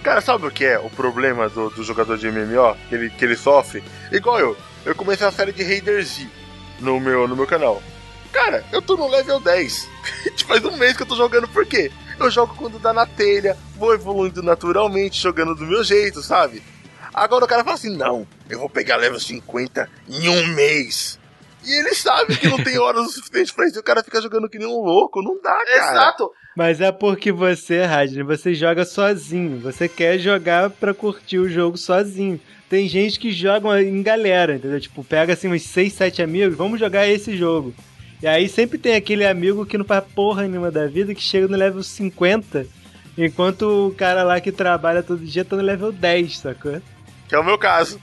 [0.03, 2.77] Cara, sabe o que é o problema do, do jogador de MMO?
[2.87, 3.83] Que ele, que ele sofre?
[4.11, 4.55] Igual eu.
[4.85, 6.25] Eu comecei a série de Raider Z
[6.79, 7.81] no meu, no meu canal.
[8.31, 9.87] Cara, eu tô no level 10.
[10.47, 11.91] Faz um mês que eu tô jogando, por quê?
[12.19, 16.61] Eu jogo quando dá na telha, vou evoluindo naturalmente, jogando do meu jeito, sabe?
[17.13, 21.19] Agora o cara fala assim: não, eu vou pegar level 50 em um mês.
[21.65, 23.77] E ele sabe que não tem horas o suficiente pra isso.
[23.77, 25.21] E o cara fica jogando que nem um louco.
[25.21, 25.91] Não dá, cara.
[25.91, 26.31] Exato.
[26.55, 29.59] Mas é porque você, Radney, você joga sozinho.
[29.59, 32.39] Você quer jogar pra curtir o jogo sozinho.
[32.69, 34.79] Tem gente que joga em galera, entendeu?
[34.79, 37.73] Tipo, pega assim uns 6, 7 amigos, vamos jogar esse jogo.
[38.21, 41.47] E aí sempre tem aquele amigo que não faz porra nenhuma da vida, que chega
[41.47, 42.65] no level 50
[43.17, 46.81] Enquanto o cara lá que trabalha todo dia tá no level 10, sacou?
[47.27, 47.99] Que é o meu caso.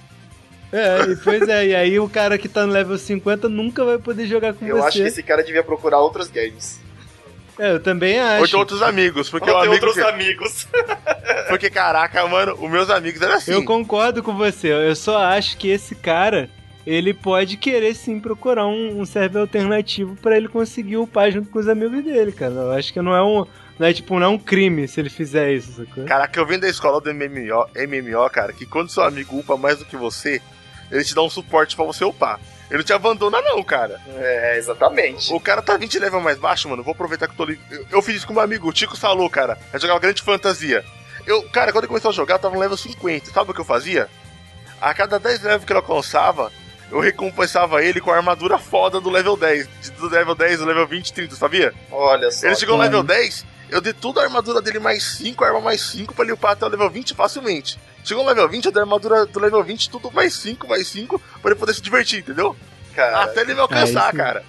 [0.71, 3.97] É, e pois é, e aí o cara que tá no level 50 nunca vai
[3.97, 4.89] poder jogar com Eu você.
[4.89, 6.79] acho que esse cara devia procurar outros games.
[7.59, 8.49] É, eu também Ou acho.
[8.49, 9.31] de outros amigos.
[9.31, 9.87] Porque Ou o ter amigo.
[9.87, 10.69] outros que- amigos.
[11.49, 13.53] Porque, caraca, mano, os meus amigos eram assim.
[13.53, 16.51] Eu concordo com você, eu só acho que esse cara,
[16.87, 21.59] ele pode querer sim procurar um, um server alternativo pra ele conseguir upar junto com
[21.59, 22.53] os amigos dele, cara.
[22.53, 23.45] Eu acho que não é um.
[23.79, 26.05] Não é tipo, não é um crime se ele fizer isso, sacou?
[26.05, 29.79] Caraca, eu venho da escola do MMO, MMO, cara, que quando seu amigo upa mais
[29.79, 30.41] do que você,
[30.91, 32.41] ele te dá um suporte pra você upar.
[32.71, 34.01] Ele não te abandona, não, cara.
[34.17, 35.33] É, exatamente.
[35.33, 36.83] O cara tá 20 level mais baixo, mano.
[36.83, 37.63] Vou aproveitar que eu tô livre.
[37.71, 39.59] Eu, eu fiz isso com meu amigo, o Tico Salou, cara.
[39.73, 40.85] Eu jogava grande fantasia.
[41.27, 43.31] Eu, cara, quando ele começou a jogar, eu tava no level 50.
[43.31, 44.09] Sabe o que eu fazia?
[44.81, 46.51] A cada 10 levels que ele alcançava,
[46.91, 49.69] eu recompensava ele com a armadura foda do level 10.
[49.83, 51.73] de- Do level 10 do level 20, 30, sabia?
[51.91, 52.47] Olha só.
[52.47, 55.61] Ele chegou no level 10, eu dei tudo a armadura dele mais 5, a arma
[55.61, 57.79] mais 5 pra ele upar até o level 20 facilmente.
[58.05, 60.87] Chegou no level 20, eu dei a armadura do level 20, tudo mais 5, mais
[60.87, 62.55] 5, pra ele poder se divertir, entendeu?
[62.95, 63.25] cara.
[63.25, 64.17] Até ele me alcançar, Aí sim.
[64.17, 64.45] cara.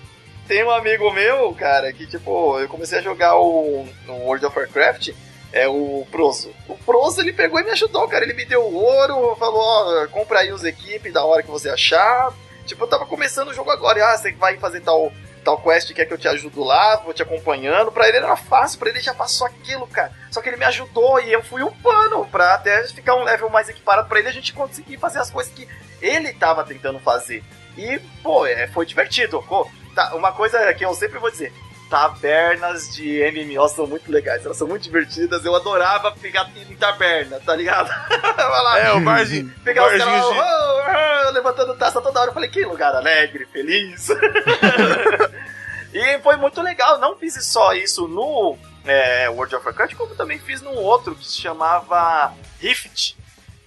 [0.48, 4.58] Tem um amigo meu, cara, que tipo, eu comecei a jogar o no World of
[4.58, 5.10] Warcraft,
[5.52, 6.54] é o Prozo.
[6.68, 8.24] O Prozo ele pegou e me ajudou, cara.
[8.24, 12.34] Ele me deu ouro, falou, ó, compra aí os equipes da hora que você achar.
[12.66, 15.12] Tipo, eu tava começando o jogo agora, e, ah, você vai fazer tal,
[15.44, 17.92] tal quest, quer que eu te ajudo lá, vou te acompanhando.
[17.92, 20.12] Pra ele era fácil, pra ele já passou aquilo, cara.
[20.30, 23.70] Só que ele me ajudou e eu fui upando pra até ficar um level mais
[23.70, 25.68] equiparado pra ele a gente conseguir fazer as coisas que
[26.02, 27.42] ele tava tentando fazer.
[27.78, 29.42] E, pô, é, foi divertido.
[29.44, 31.54] Pô, tá, uma coisa que eu sempre vou dizer.
[31.90, 35.44] Tabernas de MMO são muito legais, elas são muito divertidas.
[35.46, 37.88] Eu adorava pegar em taberna, tá ligado?
[38.22, 39.54] Vai lá, É, o barzinho.
[39.64, 42.30] pegar os caras de- oh, oh, levantando taça toda hora.
[42.30, 44.10] Eu falei, que lugar alegre, feliz.
[45.94, 47.00] e foi muito legal.
[47.00, 51.26] Não fiz só isso no é, World of Warcraft, como também fiz num outro que
[51.26, 53.16] se chamava Rift.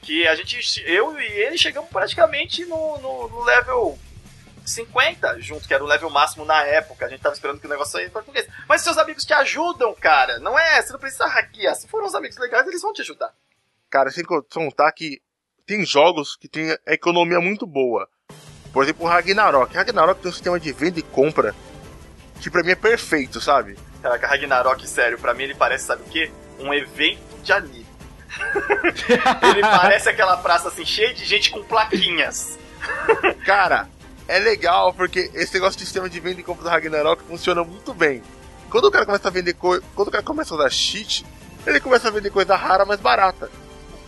[0.03, 3.99] Que a gente, eu e ele chegamos praticamente no, no, no level
[4.71, 7.07] 50 junto, que era o level máximo na época.
[7.07, 8.47] A gente tava esperando que o negócio saísse em português.
[8.69, 10.39] Mas seus amigos te ajudam, cara.
[10.39, 10.81] Não é?
[10.81, 11.75] Você não precisa hackear.
[11.75, 13.33] Se foram os amigos legais, eles vão te ajudar.
[13.89, 15.21] Cara, sem contar que
[15.67, 18.09] tem jogos que tem a economia muito boa.
[18.73, 19.75] Por exemplo, o Ragnarok.
[19.75, 21.55] Ragnarok tem um sistema de venda e compra
[22.41, 23.79] que pra mim é perfeito, sabe?
[24.03, 26.31] Caraca, Ragnarok, sério, pra mim ele parece, sabe o quê?
[26.59, 27.87] Um evento de anime.
[29.43, 32.59] ele parece aquela praça assim, cheia de gente com plaquinhas.
[33.45, 33.89] Cara,
[34.31, 37.93] é legal porque esse negócio de sistema de venda e compra do Ragnarok funciona muito
[37.93, 38.23] bem.
[38.71, 39.83] Quando o cara começa a vender coisa.
[39.95, 41.25] Quando o cara começa a usar cheat,
[41.67, 43.51] ele começa a vender coisa rara mais barata.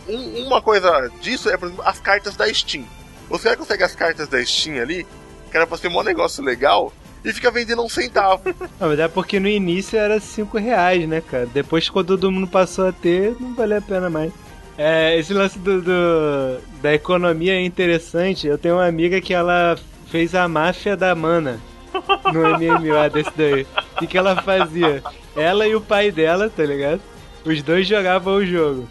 [0.07, 2.85] Um- uma coisa disso é, por exemplo, as cartas da Steam.
[3.29, 5.05] Você vai conseguir as cartas da Steam ali,
[5.51, 6.91] que era pra ser um negócio legal,
[7.23, 8.41] e fica vendendo um centavo.
[8.79, 11.45] Não, mas é porque no início era 5 reais, né, cara?
[11.45, 14.31] Depois, quando todo mundo passou a ter, não valia a pena mais.
[14.77, 18.47] É, esse lance do, do- da economia é interessante.
[18.47, 19.77] Eu tenho uma amiga que ela
[20.13, 21.59] fez a máfia da mana
[22.31, 23.65] no MMO desse daí.
[23.93, 25.01] O que, que ela fazia?
[25.35, 27.01] Ela e o pai dela, tá ligado?
[27.43, 28.87] Os dois jogavam o jogo.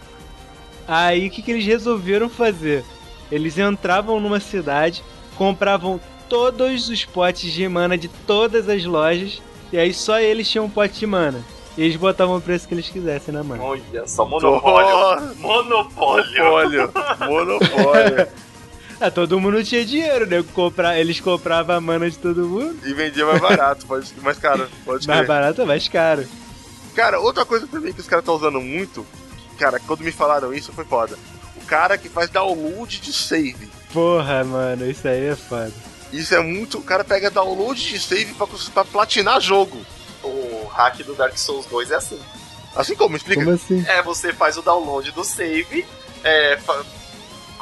[0.86, 2.84] Aí o que, que eles resolveram fazer?
[3.30, 5.04] Eles entravam numa cidade,
[5.36, 9.40] compravam todos os potes de mana de todas as lojas,
[9.72, 11.40] e aí só eles tinham um pote de mana.
[11.78, 13.62] E eles botavam o preço que eles quisessem na mana.
[13.62, 15.36] Olha só, monopólio.
[15.36, 16.44] Monopólio.
[16.44, 16.92] Monopólio.
[17.20, 18.26] Monopólio.
[19.04, 20.44] Ah, todo mundo tinha dinheiro, né?
[20.54, 22.78] Comprar, eles compravam a mana de todo mundo.
[22.86, 24.68] e vendia mais barato, pode, mais caro.
[24.84, 25.26] Pode Mais crer.
[25.28, 26.24] barato, mais caro.
[26.94, 29.04] Cara, outra coisa também que os caras estão usando muito,
[29.58, 31.18] cara, quando me falaram isso foi foda.
[31.56, 33.68] O cara que faz download de save.
[33.92, 35.72] Porra, mano, isso aí é foda.
[36.12, 36.78] Isso é muito.
[36.78, 39.80] O cara pega download de save pra, pra platinar jogo.
[40.22, 42.20] O hack do Dark Souls 2 é assim.
[42.76, 43.42] Assim como, explica.
[43.42, 43.84] Como assim?
[43.88, 45.84] É, você faz o download do save,
[46.22, 46.56] é,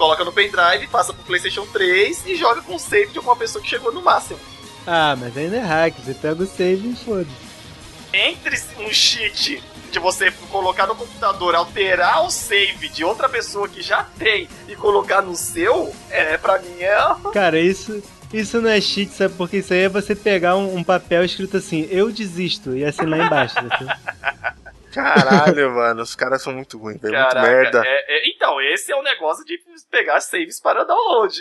[0.01, 3.63] coloca no pendrive, passa pro PlayStation 3 e joga com o save de alguma pessoa
[3.63, 4.41] que chegou no máximo.
[4.87, 7.27] Ah, mas ainda é hack, você pega o save e foda.
[8.11, 13.83] Entre um cheat de você colocar no computador, alterar o save de outra pessoa que
[13.83, 16.97] já tem e colocar no seu, é, pra mim é.
[17.35, 19.35] Cara, isso, isso não é cheat, sabe?
[19.35, 23.05] Porque isso aí é você pegar um, um papel escrito assim, eu desisto, e assim
[23.05, 23.57] lá embaixo.
[24.93, 27.15] Caralho, mano, os caras são muito ruins, velho.
[27.19, 27.83] Muito merda.
[27.85, 29.59] é- é- então, esse é o negócio de
[29.91, 31.41] pegar saves para download.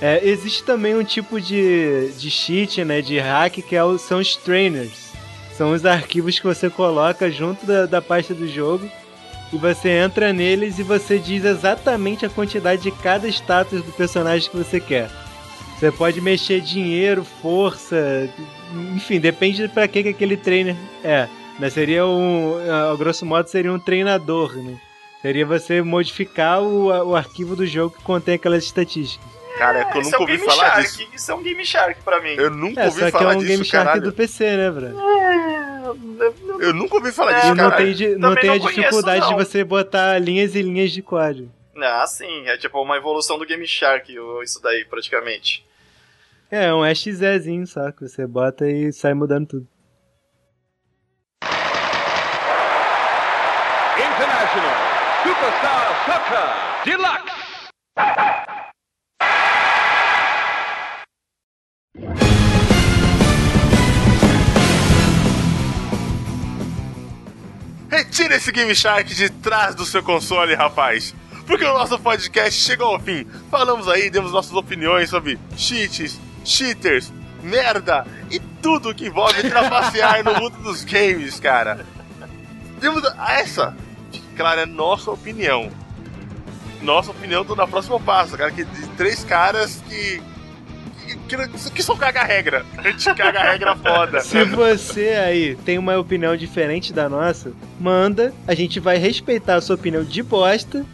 [0.00, 4.18] É, existe também um tipo de, de cheat, né, de hack, que é o- são
[4.18, 5.12] os trainers.
[5.56, 8.90] São os arquivos que você coloca junto da, da pasta do jogo
[9.52, 14.50] e você entra neles e você diz exatamente a quantidade de cada status do personagem
[14.50, 15.08] que você quer.
[15.78, 18.28] Você pode mexer dinheiro, força,
[18.96, 20.74] enfim, depende pra que, que aquele trainer
[21.04, 21.28] é.
[21.58, 21.70] Né?
[21.70, 22.54] Seria um.
[22.92, 24.78] A grosso modo, seria um treinador, né?
[25.22, 29.26] Seria você modificar o, o arquivo do jogo que contém aquelas estatísticas.
[29.56, 30.82] Cara, é que eu Isso nunca é um ouvi Game falar Shark.
[30.82, 31.08] disso.
[31.14, 32.30] Isso é um Game Shark pra mim.
[32.36, 34.02] Eu nunca É, ouvi só que é falar um disso, Game Shark caralho.
[34.02, 35.00] do PC, né, Bruno?
[36.60, 38.80] Eu nunca ouvi falar É, disso, E não tem, de- não tem não a conheço,
[38.80, 39.28] dificuldade não.
[39.28, 41.50] de você botar linhas e linhas de código.
[41.80, 42.46] Ah, sim.
[42.46, 45.64] É tipo uma evolução do Game Shark, isso daí, praticamente.
[46.50, 49.68] É, um EXEzinho só, que você bota e sai mudando tudo.
[55.24, 57.32] Superstar Soccer Deluxe.
[67.88, 71.14] Retire esse Game Shark de trás do seu console, rapaz.
[71.46, 73.26] Porque o nosso podcast chegou ao fim.
[73.50, 77.10] Falamos aí, demos nossas opiniões sobre cheats, cheaters,
[77.42, 81.86] merda e tudo que envolve trapacear no mundo dos games, cara.
[82.78, 83.74] Demos essa,
[84.34, 85.70] claro, é nossa opinião.
[86.82, 90.22] Nossa opinião do na próxima passo, cara, que de três caras que
[91.28, 92.64] que, que, que só caga a regra.
[92.76, 94.20] A gente caga a regra foda.
[94.20, 99.60] Se você aí tem uma opinião diferente da nossa, manda, a gente vai respeitar a
[99.60, 100.84] sua opinião de bosta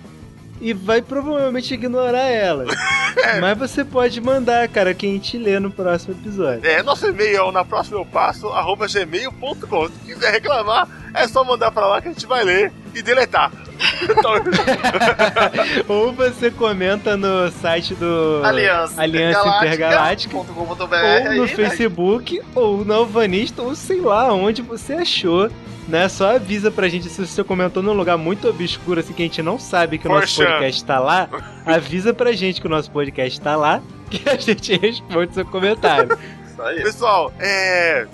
[0.61, 2.67] e vai provavelmente ignorar ela.
[3.41, 6.67] Mas você pode mandar, cara, que a gente lê no próximo episódio.
[6.67, 9.89] É, nosso e-mail é o na próxima eu passo, arroba gmail.com.
[9.89, 13.51] Se quiser reclamar, é só mandar pra lá que a gente vai ler e deletar.
[15.89, 21.49] Ou você comenta no site do Aliança, Aliança Intergaláctica, .com.br ou aí, no né?
[21.49, 25.51] Facebook, ou no Alvanista, ou sei lá onde você achou.
[25.89, 26.09] Né?
[26.09, 29.43] Só avisa pra gente se você comentou num lugar muito obscuro, assim, que a gente
[29.43, 31.29] não sabe que o nosso podcast tá lá.
[31.67, 36.17] Avisa pra gente que o nosso podcast tá lá, que a gente responde seu comentário.
[36.47, 36.83] Isso aí.
[36.83, 38.07] pessoal, é.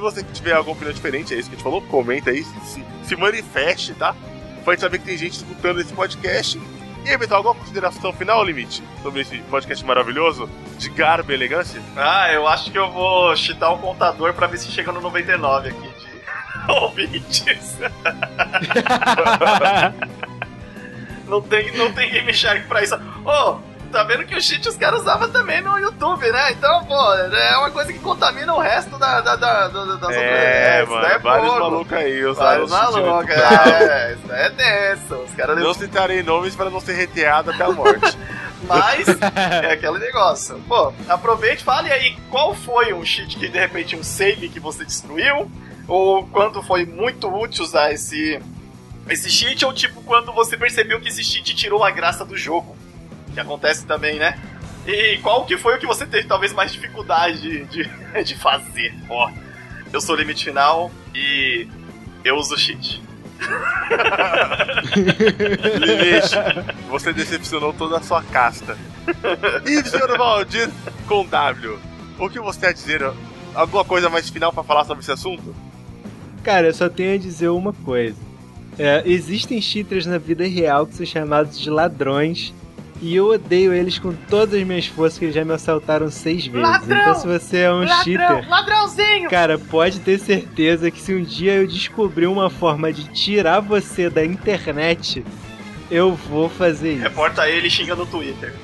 [0.00, 2.82] Se você tiver alguma opinião diferente, é isso que a gente falou, comenta aí, se,
[3.04, 4.16] se manifeste, tá?
[4.64, 6.58] Pra gente saber que tem gente escutando esse podcast.
[7.04, 10.48] E aí, Beto, alguma consideração final, Limite, sobre esse podcast maravilhoso
[10.78, 11.82] de garbo e elegância?
[11.94, 15.68] Ah, eu acho que eu vou chitar o contador pra ver se chega no 99
[15.68, 15.92] aqui de
[16.72, 17.76] ouvintes.
[21.28, 22.96] Não tem, não tem Game Shark pra isso.
[23.24, 23.58] Ô,
[23.90, 26.52] tá vendo que o cheat os caras usavam também no YouTube, né?
[26.52, 30.80] Então, pô, é uma coisa que contamina o resto da, da, da, da, das É,
[30.80, 30.88] outras.
[30.88, 35.14] mano, Isso é vários malucos aí usaram Vários malucos, é, isso é denso.
[35.16, 38.16] Os caras Não citarei nomes para não ser reteado até a morte.
[38.68, 39.06] Mas
[39.62, 40.60] é aquele negócio.
[40.68, 44.84] Pô, aproveite, fale aí qual foi um cheat que de repente um save que você
[44.84, 45.50] destruiu,
[45.88, 48.40] ou quando foi muito útil usar esse
[49.08, 52.76] esse cheat, ou tipo quando você percebeu que esse cheat tirou a graça do jogo.
[53.32, 54.38] Que acontece também, né?
[54.86, 57.90] E qual que foi o que você teve talvez mais dificuldade de, de,
[58.24, 58.94] de fazer?
[59.08, 59.30] Ó,
[59.92, 61.68] eu sou o limite final e
[62.24, 63.02] eu uso cheat.
[65.80, 66.36] Limite,
[66.88, 68.76] você decepcionou toda a sua casta.
[69.66, 70.70] E senhor Valdir
[71.06, 71.78] com W,
[72.18, 73.02] o que você tem a dizer?
[73.54, 75.54] Alguma coisa mais final pra falar sobre esse assunto?
[76.42, 78.16] Cara, eu só tenho a dizer uma coisa.
[78.78, 82.54] É, existem cheaters na vida real que são chamados de ladrões.
[83.02, 86.46] E eu odeio eles com todas as minhas forças, que eles já me assaltaram seis
[86.46, 86.60] vezes.
[86.60, 86.98] Ladrão!
[87.00, 89.30] Então, se você é um cheater, ladrãozinho!
[89.30, 94.10] cara, pode ter certeza que se um dia eu descobrir uma forma de tirar você
[94.10, 95.24] da internet,
[95.90, 97.02] eu vou fazer isso.
[97.02, 98.54] Reporta ele e xinga no Twitter.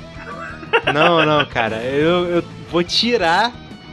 [0.93, 3.53] Não, não, cara, eu, eu vou tirar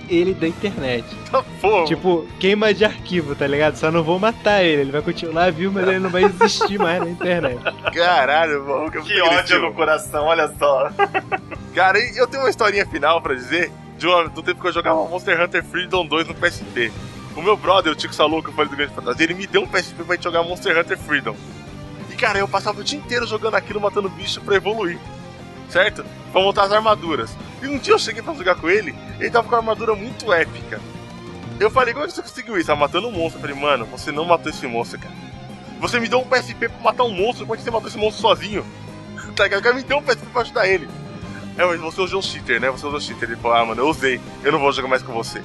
[0.10, 1.06] ele da internet.
[1.62, 3.76] Pô, Tipo, queima de arquivo, tá ligado?
[3.76, 4.82] Só não vou matar ele.
[4.82, 7.60] Ele vai continuar vivo, mas ele não vai existir mais na internet.
[7.93, 10.89] caralho, mano, que, Que ódio no coração, olha só.
[11.74, 15.08] Cara, eu tenho uma historinha final pra dizer de uma, do tempo que eu jogava
[15.08, 16.91] Monster Hunter Freedom 2 no PSP.
[17.36, 19.64] O meu brother, o Tico Salu, que eu falei do Grande Fantasia, ele me deu
[19.64, 21.36] um PSP pra gente jogar Monster Hunter Freedom.
[22.12, 24.99] E cara, eu passava o dia inteiro jogando aquilo, matando bicho pra evoluir.
[25.70, 26.05] Certo?
[26.32, 27.36] Pra montar as armaduras.
[27.61, 30.32] E um dia eu cheguei pra jogar com ele, ele tava com uma armadura muito
[30.32, 30.80] épica.
[31.59, 32.72] Eu falei, como é que você conseguiu isso?
[32.72, 33.38] Ah, matando um monstro.
[33.38, 35.14] Eu falei, mano, você não matou esse monstro, cara.
[35.80, 37.97] Você me deu um PSP pra matar um monstro, como é que você matou esse
[37.97, 38.66] monstro sozinho?
[39.36, 39.61] Tá ligado?
[39.61, 40.88] O cara me deu um PSP pra ajudar ele.
[41.57, 42.70] É, mas você usou o cheater, né?
[42.70, 43.30] Você usou o cheater.
[43.30, 44.20] Ele falou, ah, mano, eu usei.
[44.43, 45.41] Eu não vou jogar mais com você.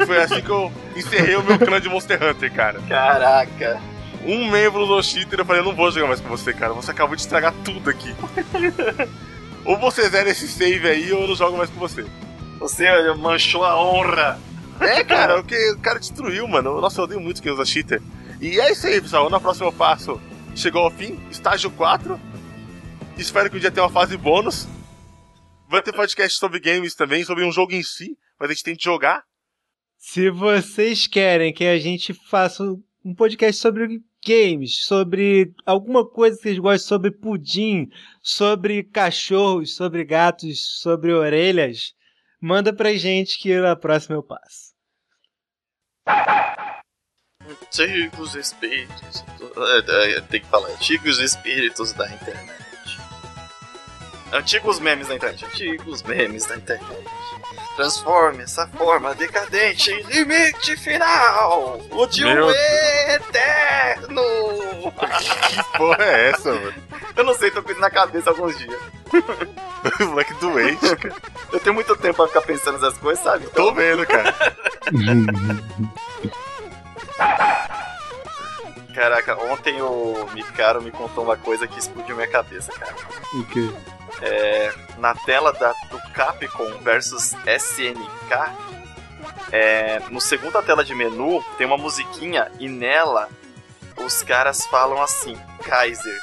[0.00, 2.80] E foi assim que eu encerrei o meu clã de Monster Hunter, cara.
[2.88, 3.80] Caraca.
[4.24, 6.72] Um membro usou cheater, eu falei, eu não vou jogar mais com você, cara.
[6.72, 8.14] Você acabou de estragar tudo aqui.
[9.64, 12.04] ou você zera esse save aí, ou eu não jogo mais com você.
[12.58, 14.40] Você manchou a honra.
[14.80, 16.80] É, cara, o que o cara destruiu, mano.
[16.80, 18.02] Nossa, eu odeio muito quem usa cheater.
[18.40, 19.30] E é isso aí, pessoal.
[19.30, 20.20] No próximo passo,
[20.54, 22.20] chegou ao fim, estágio 4.
[23.16, 24.66] Espero que um dia tenha uma fase bônus.
[25.68, 28.76] Vai ter podcast sobre games também, sobre um jogo em si, mas a gente tem
[28.76, 29.22] que jogar.
[29.96, 32.62] Se vocês querem que a gente faça
[33.04, 37.90] um podcast sobre games, sobre alguma coisa que vocês gostam, sobre pudim,
[38.22, 41.94] sobre cachorros, sobre gatos, sobre orelhas,
[42.40, 44.74] manda pra gente que na próxima eu passo.
[47.46, 49.24] Antigos espíritos.
[49.56, 52.73] É, é, tem que falar, antigos espíritos da internet.
[54.34, 55.44] Antigos memes da internet.
[55.44, 57.04] Antigos memes da internet.
[57.76, 61.80] Transforme essa forma decadente em limite final!
[61.92, 64.22] O de um eterno!
[65.48, 66.74] Que porra é essa, mano?
[67.16, 68.76] Eu não sei, tô com isso na cabeça alguns dias.
[70.00, 71.14] Moleque doente, cara.
[71.52, 73.46] Eu tenho muito tempo pra ficar pensando nessas coisas, sabe?
[73.48, 74.34] Tô vendo, cara.
[78.94, 82.94] Caraca, ontem o Mikaro me contou uma coisa que explodiu minha cabeça, cara.
[83.34, 83.68] O quê?
[84.22, 88.52] É, na tela da, do Capcom versus SNK,
[89.50, 93.28] é, no segunda tela de menu tem uma musiquinha e nela
[93.96, 96.18] os caras falam assim: Kaiser,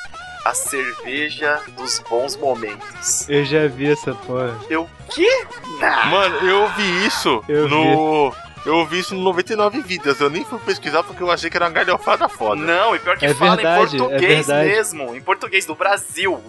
[0.45, 3.27] a cerveja dos bons momentos.
[3.29, 4.57] Eu já vi essa porra.
[4.69, 5.45] Eu quê?
[5.79, 6.05] Não.
[6.07, 8.33] Mano, eu ouvi isso Eu no.
[8.65, 10.19] Eu ouvi isso no 99 Vidas.
[10.19, 12.61] Eu nem fui pesquisar porque eu achei que era uma galhofada foda.
[12.61, 14.69] Não, e pior que É fala verdade, em é português verdade.
[14.69, 16.39] mesmo, em português do Brasil.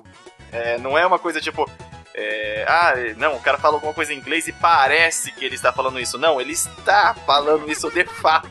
[0.52, 1.68] É, não é uma coisa tipo.
[2.14, 5.72] é, ah, não, o cara fala alguma coisa em inglês e parece que ele está
[5.72, 6.18] falando isso.
[6.18, 8.50] Não, ele está falando isso de fato.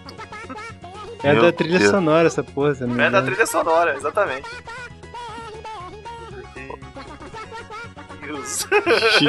[1.23, 1.91] É Meu da trilha Deus.
[1.91, 4.49] sonora essa porra, você não É da trilha sonora, exatamente.
[8.21, 8.67] Deus.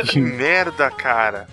[0.09, 1.47] Que merda, cara.